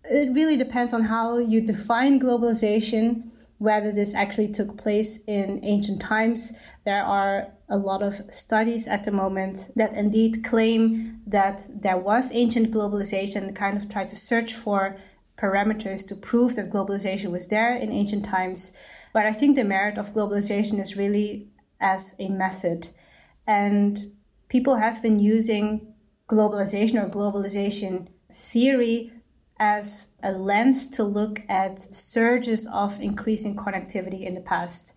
it 0.05 0.33
really 0.35 0.59
depends 0.59 0.93
on 0.93 1.03
how 1.03 1.39
you 1.39 1.63
define 1.63 2.21
globalization, 2.21 3.31
whether 3.59 3.93
this 3.93 4.15
actually 4.15 4.49
took 4.49 4.77
place 4.77 5.25
in 5.27 5.65
ancient 5.65 6.03
times. 6.03 6.57
There 6.85 7.03
are 7.03 7.49
a 7.69 7.77
lot 7.77 8.03
of 8.03 8.21
studies 8.29 8.87
at 8.87 9.05
the 9.05 9.11
moment 9.11 9.71
that 9.75 9.93
indeed 9.95 10.45
claim 10.45 11.21
that 11.27 11.63
there 11.69 11.97
was 11.97 12.33
ancient 12.33 12.71
globalization, 12.71 13.55
kind 13.55 13.77
of 13.77 13.89
try 13.89 14.05
to 14.05 14.17
search 14.17 14.55
for 14.55 14.97
parameters 15.37 16.07
to 16.07 16.15
prove 16.15 16.57
that 16.57 16.71
globalization 16.71 17.31
was 17.31 17.47
there 17.49 17.75
in 17.75 17.91
ancient 17.91 18.25
times. 18.25 18.77
But 19.13 19.27
I 19.27 19.33
think 19.33 19.57
the 19.57 19.65
merit 19.65 19.99
of 19.99 20.13
globalization 20.13 20.79
is 20.79 20.97
really 20.97 21.49
as 21.81 22.15
a 22.19 22.29
method. 22.29 22.91
And 23.47 23.99
people 24.49 24.77
have 24.77 25.03
been 25.03 25.19
using 25.19 25.95
globalization 26.29 27.03
or 27.03 27.09
globalization 27.09 28.09
theory 28.33 29.13
as 29.59 30.13
a 30.23 30.33
lens 30.33 30.87
to 30.87 31.05
look 31.05 31.41
at 31.49 31.81
surges 31.81 32.67
of 32.73 33.01
increasing 33.01 33.57
connectivity 33.57 34.23
in 34.23 34.35
the 34.35 34.41
past. 34.41 34.95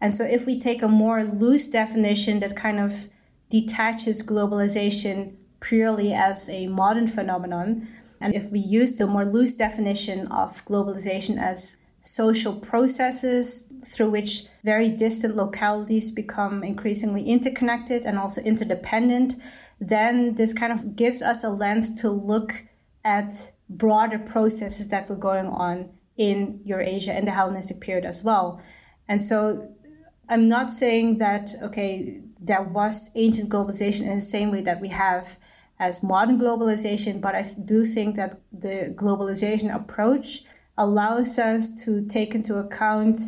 And 0.00 0.12
so, 0.12 0.24
if 0.24 0.46
we 0.46 0.58
take 0.58 0.82
a 0.82 0.88
more 0.88 1.24
loose 1.24 1.68
definition 1.68 2.40
that 2.40 2.56
kind 2.56 2.78
of 2.78 3.08
detaches 3.48 4.22
globalization 4.22 5.34
purely 5.60 6.12
as 6.12 6.48
a 6.48 6.66
modern 6.66 7.06
phenomenon, 7.06 7.88
and 8.20 8.34
if 8.34 8.50
we 8.50 8.58
use 8.58 8.98
the 8.98 9.06
more 9.06 9.24
loose 9.24 9.54
definition 9.54 10.26
of 10.28 10.64
globalization 10.64 11.40
as 11.40 11.76
social 12.00 12.54
processes 12.54 13.72
through 13.84 14.10
which 14.10 14.44
very 14.64 14.90
distant 14.90 15.34
localities 15.34 16.10
become 16.10 16.62
increasingly 16.62 17.24
interconnected 17.24 18.04
and 18.04 18.18
also 18.18 18.40
interdependent, 18.42 19.36
then 19.80 20.34
this 20.34 20.52
kind 20.52 20.72
of 20.72 20.96
gives 20.96 21.20
us 21.22 21.42
a 21.44 21.50
lens 21.50 22.00
to 22.00 22.10
look 22.10 22.64
at 23.04 23.52
broader 23.68 24.18
processes 24.18 24.88
that 24.88 25.08
were 25.08 25.16
going 25.16 25.46
on 25.46 25.90
in 26.16 26.60
Eurasia 26.64 27.16
in 27.16 27.24
the 27.24 27.30
Hellenistic 27.30 27.80
period 27.80 28.04
as 28.04 28.22
well. 28.22 28.60
And 29.08 29.20
so 29.20 29.68
I'm 30.28 30.48
not 30.48 30.70
saying 30.70 31.18
that, 31.18 31.54
okay, 31.62 32.20
there 32.40 32.62
was 32.62 33.10
ancient 33.14 33.48
globalization 33.50 34.02
in 34.02 34.16
the 34.16 34.20
same 34.20 34.50
way 34.50 34.60
that 34.62 34.80
we 34.80 34.88
have 34.88 35.38
as 35.78 36.02
modern 36.02 36.38
globalization, 36.38 37.20
but 37.20 37.34
I 37.34 37.42
do 37.64 37.84
think 37.84 38.16
that 38.16 38.40
the 38.52 38.94
globalization 38.96 39.74
approach 39.74 40.42
allows 40.78 41.38
us 41.38 41.84
to 41.84 42.04
take 42.06 42.34
into 42.34 42.56
account 42.56 43.18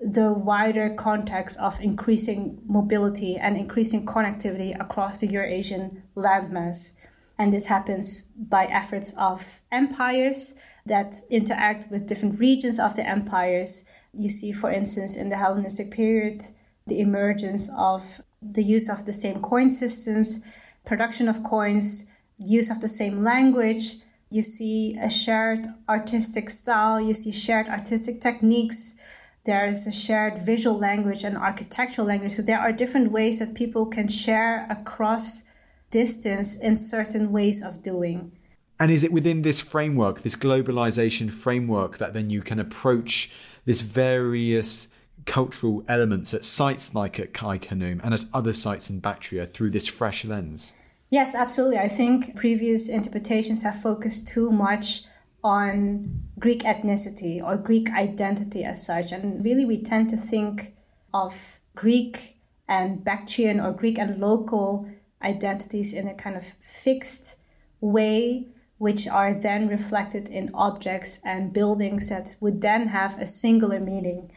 the 0.00 0.32
wider 0.32 0.90
context 0.90 1.58
of 1.60 1.78
increasing 1.80 2.58
mobility 2.66 3.36
and 3.36 3.56
increasing 3.56 4.06
connectivity 4.06 4.78
across 4.80 5.20
the 5.20 5.26
Eurasian 5.26 6.02
landmass. 6.16 6.96
And 7.38 7.52
this 7.52 7.66
happens 7.66 8.24
by 8.36 8.64
efforts 8.66 9.14
of 9.18 9.60
empires 9.70 10.54
that 10.86 11.16
interact 11.28 11.90
with 11.90 12.06
different 12.06 12.38
regions 12.38 12.78
of 12.78 12.96
the 12.96 13.06
empires. 13.06 13.88
You 14.12 14.28
see, 14.28 14.52
for 14.52 14.70
instance, 14.70 15.16
in 15.16 15.28
the 15.28 15.36
Hellenistic 15.36 15.90
period, 15.90 16.42
the 16.86 17.00
emergence 17.00 17.70
of 17.76 18.20
the 18.42 18.62
use 18.62 18.88
of 18.88 19.04
the 19.04 19.12
same 19.12 19.40
coin 19.40 19.70
systems 19.70 20.42
production 20.84 21.28
of 21.28 21.42
coins 21.42 22.06
use 22.38 22.70
of 22.70 22.80
the 22.80 22.88
same 22.88 23.22
language. 23.22 23.96
You 24.30 24.42
see 24.42 24.96
a 25.00 25.10
shared 25.10 25.66
artistic 25.88 26.50
style. 26.50 27.00
You 27.00 27.14
see 27.14 27.32
shared 27.32 27.68
artistic 27.68 28.20
techniques. 28.20 28.96
There 29.44 29.66
is 29.66 29.86
a 29.86 29.92
shared 29.92 30.38
visual 30.38 30.78
language 30.78 31.24
and 31.24 31.36
architectural 31.36 32.06
language. 32.06 32.32
So 32.32 32.42
there 32.42 32.58
are 32.58 32.72
different 32.72 33.10
ways 33.10 33.38
that 33.38 33.54
people 33.54 33.86
can 33.86 34.08
share 34.08 34.66
across 34.70 35.44
distance 35.90 36.56
in 36.56 36.76
certain 36.76 37.32
ways 37.32 37.62
of 37.62 37.82
doing. 37.82 38.32
And 38.78 38.90
is 38.90 39.04
it 39.04 39.12
within 39.12 39.42
this 39.42 39.60
framework, 39.60 40.22
this 40.22 40.36
globalization 40.36 41.30
framework, 41.30 41.98
that 41.98 42.14
then 42.14 42.30
you 42.30 42.40
can 42.40 42.58
approach 42.58 43.30
this 43.70 43.82
various 43.82 44.88
cultural 45.26 45.84
elements 45.86 46.34
at 46.34 46.44
sites 46.44 46.92
like 46.92 47.20
at 47.20 47.28
Ai 47.40 47.56
Khanoum 47.56 48.00
and 48.02 48.12
at 48.12 48.24
other 48.34 48.52
sites 48.52 48.90
in 48.90 48.98
Bactria 48.98 49.46
through 49.46 49.70
this 49.70 49.86
fresh 49.86 50.24
lens? 50.24 50.74
Yes, 51.10 51.36
absolutely. 51.36 51.78
I 51.78 51.86
think 51.86 52.34
previous 52.34 52.88
interpretations 52.88 53.62
have 53.62 53.80
focused 53.80 54.26
too 54.26 54.50
much 54.50 55.02
on 55.44 56.20
Greek 56.40 56.62
ethnicity 56.62 57.40
or 57.40 57.56
Greek 57.56 57.92
identity 57.92 58.64
as 58.64 58.84
such. 58.84 59.12
And 59.12 59.44
really, 59.44 59.64
we 59.64 59.80
tend 59.80 60.10
to 60.10 60.16
think 60.16 60.74
of 61.14 61.60
Greek 61.76 62.40
and 62.66 63.04
Bactrian 63.04 63.60
or 63.60 63.70
Greek 63.70 64.00
and 64.00 64.18
local 64.18 64.88
identities 65.22 65.92
in 65.92 66.08
a 66.08 66.14
kind 66.14 66.34
of 66.34 66.44
fixed 66.58 67.36
way 67.80 68.48
which 68.80 69.06
are 69.06 69.34
then 69.34 69.68
reflected 69.68 70.26
in 70.30 70.48
objects 70.54 71.20
and 71.22 71.52
buildings 71.52 72.08
that 72.08 72.34
would 72.40 72.62
then 72.62 72.88
have 72.88 73.18
a 73.18 73.26
singular 73.26 73.78
meaning. 73.78 74.32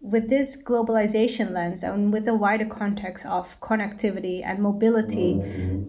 With 0.00 0.28
this 0.28 0.60
globalization 0.60 1.52
lens 1.52 1.84
and 1.84 2.12
with 2.12 2.24
the 2.24 2.34
wider 2.34 2.66
context 2.66 3.24
of 3.24 3.60
connectivity 3.60 4.44
and 4.44 4.58
mobility, 4.58 5.40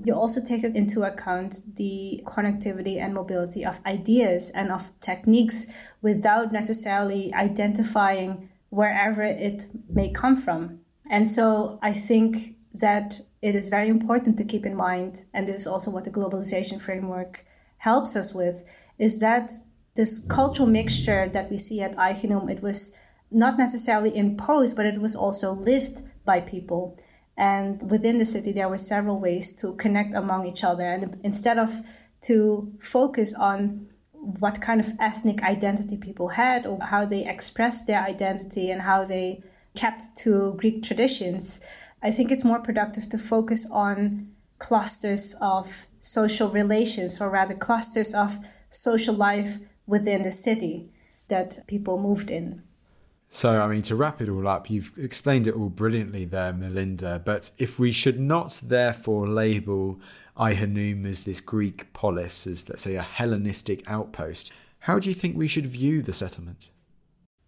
you 0.04 0.14
also 0.14 0.40
take 0.40 0.64
into 0.64 1.02
account 1.02 1.76
the 1.78 2.22
connectivity 2.26 3.02
and 3.02 3.12
mobility 3.12 3.66
of 3.66 3.80
ideas 3.88 4.52
and 4.52 4.72
of 4.72 4.92
techniques 5.00 5.66
without 6.04 6.52
necessarily 6.52 7.34
identifying 7.34 8.50
wherever 8.70 9.24
it 9.24 9.68
may 9.90 10.10
come 10.12 10.36
from. 10.36 10.80
And 11.10 11.28
so 11.28 11.80
I 11.82 11.92
think 11.92 12.56
that 12.76 13.20
it 13.42 13.56
is 13.56 13.70
very 13.70 13.90
important 13.90 14.38
to 14.38 14.44
keep 14.44 14.64
in 14.64 14.76
mind, 14.76 15.26
and 15.34 15.48
this 15.48 15.56
is 15.56 15.68
also 15.68 15.90
what 15.90 16.04
the 16.04 16.12
globalization 16.12 16.80
framework 16.80 17.44
helps 17.78 18.16
us 18.16 18.34
with 18.34 18.64
is 18.98 19.20
that 19.20 19.52
this 19.96 20.20
cultural 20.28 20.68
mixture 20.68 21.30
that 21.30 21.50
we 21.50 21.58
see 21.58 21.82
at 21.82 21.98
Ai 21.98 22.14
Khanum, 22.14 22.52
it 22.52 22.62
was 22.62 22.96
not 23.32 23.58
necessarily 23.58 24.16
imposed, 24.16 24.76
but 24.76 24.86
it 24.86 25.00
was 25.00 25.16
also 25.16 25.54
lived 25.54 26.02
by 26.26 26.40
people. 26.40 26.98
And 27.38 27.90
within 27.90 28.18
the 28.18 28.26
city, 28.26 28.52
there 28.52 28.70
were 28.70 28.78
several 28.78 29.20
ways 29.20 29.54
to 29.54 29.74
connect 29.74 30.14
among 30.14 30.46
each 30.46 30.64
other. 30.64 30.86
And 30.86 31.20
instead 31.24 31.58
of 31.58 31.82
to 32.22 32.74
focus 32.80 33.36
on 33.36 33.88
what 34.14 34.62
kind 34.62 34.80
of 34.80 34.94
ethnic 35.00 35.44
identity 35.44 35.98
people 35.98 36.30
had 36.30 36.66
or 36.66 36.80
how 36.82 37.06
they 37.06 37.26
expressed 37.28 37.88
their 37.88 38.02
identity 38.02 38.72
and 38.72 38.82
how 38.82 39.06
they 39.06 39.44
kept 39.76 40.16
to 40.18 40.56
Greek 40.58 40.84
traditions, 40.84 41.62
I 42.02 42.12
think 42.12 42.32
it's 42.32 42.44
more 42.44 42.60
productive 42.60 43.10
to 43.10 43.18
focus 43.18 43.70
on 43.70 44.32
clusters 44.58 45.36
of 45.42 45.88
social 46.06 46.50
relations, 46.50 47.20
or 47.20 47.30
rather, 47.30 47.54
clusters 47.54 48.14
of 48.14 48.38
social 48.70 49.16
life 49.16 49.58
within 49.88 50.24
the 50.24 50.32
city 50.32 50.92
that 51.28 51.60
people 51.68 52.00
moved 52.00 52.30
in. 52.30 52.62
So, 53.30 53.60
I 53.60 53.68
mean, 53.68 53.82
to 53.84 53.96
wrap 53.96 54.22
it 54.22 54.30
all 54.30 54.48
up, 54.48 54.70
you've 54.70 54.92
explained 54.98 55.48
it 55.48 55.56
all 55.56 55.70
brilliantly 55.70 56.26
there, 56.26 56.54
Milinda. 56.54 57.24
But 57.26 57.50
if 57.58 57.80
we 57.80 57.92
should 57.92 58.20
not 58.20 58.62
therefore 58.64 59.28
label 59.28 60.00
Ai 60.38 60.52
as 60.54 61.24
this 61.24 61.42
Greek 61.42 61.92
polis, 61.94 62.46
as 62.46 62.70
let's 62.70 62.84
say 62.84 62.96
a 62.96 63.02
Hellenistic 63.02 63.84
outpost, 63.88 64.54
how 64.80 65.00
do 65.00 65.10
you 65.10 65.16
think 65.16 65.36
we 65.36 65.48
should 65.48 65.66
view 65.66 66.02
the 66.02 66.14
settlement? 66.14 66.70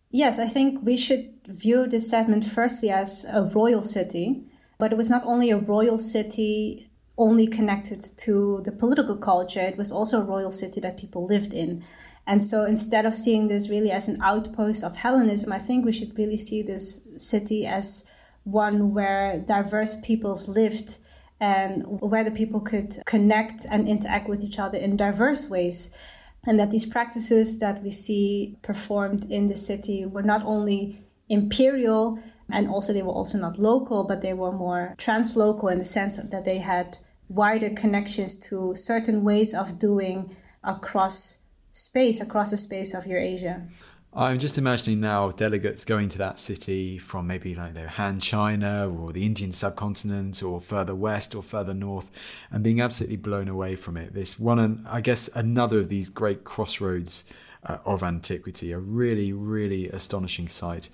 Yes, 0.09 0.39
I 0.39 0.47
think 0.47 0.83
we 0.83 0.97
should 0.97 1.45
view 1.47 1.85
the 1.85 1.99
settlement 1.99 2.45
firstly 2.45 2.89
as 2.89 3.25
a 3.25 3.43
royal 3.43 3.83
city, 3.83 4.43
but 4.79 4.91
it 4.91 4.97
was 4.97 5.09
not 5.09 5.25
only 5.25 5.51
a 5.51 5.57
royal 5.57 5.97
city 5.97 6.86
only 7.17 7.47
connected 7.47 8.01
to 8.17 8.61
the 8.63 8.71
political 8.71 9.17
culture, 9.17 9.61
it 9.61 9.77
was 9.77 9.91
also 9.91 10.21
a 10.21 10.23
royal 10.23 10.51
city 10.51 10.79
that 10.81 10.97
people 10.97 11.25
lived 11.25 11.53
in. 11.53 11.83
And 12.27 12.43
so 12.43 12.65
instead 12.65 13.05
of 13.05 13.15
seeing 13.15 13.47
this 13.47 13.69
really 13.69 13.91
as 13.91 14.07
an 14.07 14.21
outpost 14.21 14.83
of 14.83 14.95
Hellenism, 14.95 15.51
I 15.51 15.59
think 15.59 15.85
we 15.85 15.91
should 15.91 16.17
really 16.17 16.37
see 16.37 16.61
this 16.61 17.07
city 17.15 17.65
as 17.65 18.05
one 18.43 18.93
where 18.93 19.39
diverse 19.39 19.99
peoples 20.01 20.47
lived 20.47 20.97
and 21.39 21.83
where 21.85 22.23
the 22.23 22.31
people 22.31 22.61
could 22.61 22.95
connect 23.05 23.65
and 23.69 23.87
interact 23.87 24.27
with 24.27 24.43
each 24.43 24.59
other 24.59 24.77
in 24.77 24.97
diverse 24.97 25.49
ways. 25.49 25.97
And 26.45 26.59
that 26.59 26.71
these 26.71 26.85
practices 26.85 27.59
that 27.59 27.81
we 27.81 27.89
see 27.89 28.57
performed 28.61 29.25
in 29.29 29.47
the 29.47 29.57
city 29.57 30.05
were 30.05 30.23
not 30.23 30.43
only 30.43 31.01
imperial 31.29 32.19
and 32.49 32.69
also 32.69 32.93
they 32.93 33.01
were 33.01 33.11
also 33.11 33.37
not 33.37 33.59
local, 33.59 34.03
but 34.05 34.21
they 34.21 34.33
were 34.33 34.51
more 34.51 34.95
translocal 34.97 35.71
in 35.71 35.79
the 35.79 35.83
sense 35.83 36.17
that 36.17 36.45
they 36.45 36.59
had 36.59 36.97
wider 37.29 37.69
connections 37.69 38.35
to 38.49 38.73
certain 38.75 39.23
ways 39.23 39.53
of 39.53 39.79
doing 39.79 40.35
across 40.63 41.43
space, 41.71 42.21
across 42.21 42.51
the 42.51 42.57
space 42.57 42.93
of 42.93 43.05
Eurasia. 43.05 43.67
I'm 44.13 44.39
just 44.39 44.57
imagining 44.57 44.99
now 44.99 45.29
delegates 45.29 45.85
going 45.85 46.09
to 46.09 46.17
that 46.17 46.39
city 46.39 46.97
from 46.97 47.27
maybe 47.27 47.53
like 47.53 47.75
their 47.75 47.89
Han 47.89 48.19
China 48.19 48.89
or 48.89 49.11
the 49.11 49.25
Indian 49.25 49.51
subcontinent 49.51 50.41
or 50.41 50.59
further 50.59 50.95
west 50.95 51.35
or 51.35 51.43
further 51.43 51.73
north 51.73 52.09
and 52.49 52.63
being 52.63 52.81
absolutely 52.81 53.17
blown 53.17 53.47
away 53.47 53.75
from 53.75 53.95
it. 53.95 54.13
This 54.13 54.39
one, 54.39 54.57
and 54.57 54.87
I 54.87 55.01
guess, 55.01 55.27
another 55.35 55.79
of 55.79 55.89
these 55.89 56.09
great 56.09 56.43
crossroads 56.43 57.25
uh, 57.63 57.77
of 57.85 58.01
antiquity, 58.01 58.71
a 58.71 58.79
really, 58.79 59.33
really 59.33 59.89
astonishing 59.89 60.47
sight. 60.47 60.89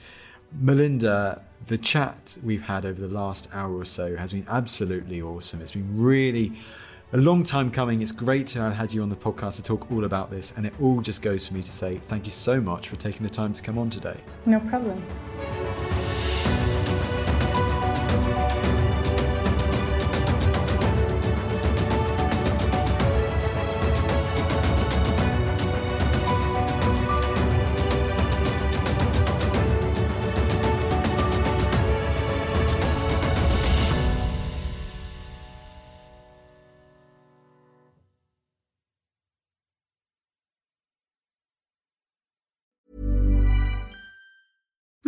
Milinda, 0.62 1.42
the 1.68 1.78
chat 1.78 2.38
we've 2.44 2.63
had 2.63 2.86
over 2.86 3.00
the 3.00 3.13
last 3.13 3.48
hour 3.54 3.76
or 3.76 3.86
so 3.86 4.16
has 4.16 4.34
been 4.34 4.46
absolutely 4.50 5.22
awesome. 5.22 5.62
It's 5.62 5.72
been 5.72 6.02
really 6.02 6.54
a 7.13 7.18
long 7.18 7.44
time 7.44 7.72
coming. 7.72 8.02
It's 8.02 8.12
great 8.12 8.48
to 8.48 8.62
have 8.62 8.74
had 8.74 8.94
you 8.94 9.02
on 9.02 9.10
the 9.10 9.16
podcast 9.16 9.56
to 9.58 9.63
talk 9.63 9.92
all 9.92 10.04
about 10.04 10.30
this, 10.30 10.54
and 10.58 10.66
it 10.66 10.74
all 10.82 11.02
just 11.02 11.22
goes 11.22 11.48
for 11.48 11.54
me 11.54 11.63
to 11.63 11.72
say 11.72 11.98
thank 11.98 12.26
you 12.26 12.32
so 12.32 12.60
much 12.60 12.89
for 12.89 12.96
taking 12.96 13.24
the 13.24 13.30
time 13.30 13.54
to 13.54 13.63
come 13.63 13.78
on 13.78 13.89
today. 13.89 14.18
No 14.46 14.60
problem. 14.60 15.04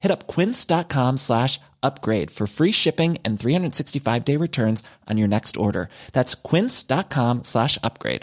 Hit 0.00 0.10
up 0.10 0.26
quince.com 0.26 1.18
slash 1.18 1.60
upgrade 1.82 2.30
for 2.30 2.46
free 2.46 2.72
shipping 2.72 3.18
and 3.24 3.38
365 3.38 4.24
day 4.24 4.36
returns 4.36 4.82
on 5.08 5.16
your 5.18 5.28
next 5.28 5.56
order. 5.56 5.88
That's 6.12 6.34
quince.com 6.34 7.44
slash 7.44 7.78
upgrade. 7.82 8.22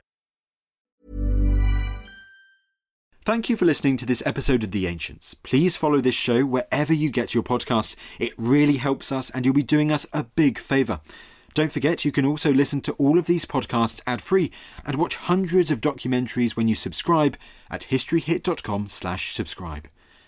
Thank 3.26 3.50
you 3.50 3.58
for 3.58 3.66
listening 3.66 3.98
to 3.98 4.06
this 4.06 4.24
episode 4.26 4.64
of 4.64 4.72
The 4.72 4.88
Ancients. 4.88 5.34
Please 5.34 5.76
follow 5.76 6.00
this 6.00 6.16
show 6.16 6.46
wherever 6.46 6.94
you 6.94 7.12
get 7.12 7.34
your 7.34 7.44
podcasts. 7.44 7.98
It 8.20 8.32
really 8.38 8.78
helps 8.78 9.12
us 9.12 9.30
and 9.30 9.46
you'll 9.46 9.54
be 9.54 9.64
doing 9.64 9.92
us 9.92 10.06
a 10.14 10.24
big 10.24 10.58
favour. 10.58 11.02
Don't 11.54 11.74
forget 11.74 12.06
you 12.06 12.14
can 12.14 12.26
also 12.26 12.54
listen 12.54 12.80
to 12.82 12.94
all 12.94 13.20
of 13.20 13.26
these 13.26 13.46
podcasts 13.46 14.02
ad-free 14.08 14.50
and 14.86 14.96
watch 14.96 15.18
hundreds 15.18 15.72
of 15.72 15.82
documentaries 15.82 16.56
when 16.56 16.70
you 16.70 16.76
subscribe 16.76 17.36
at 17.70 17.88
historyhit.com/subscribe. 17.90 19.88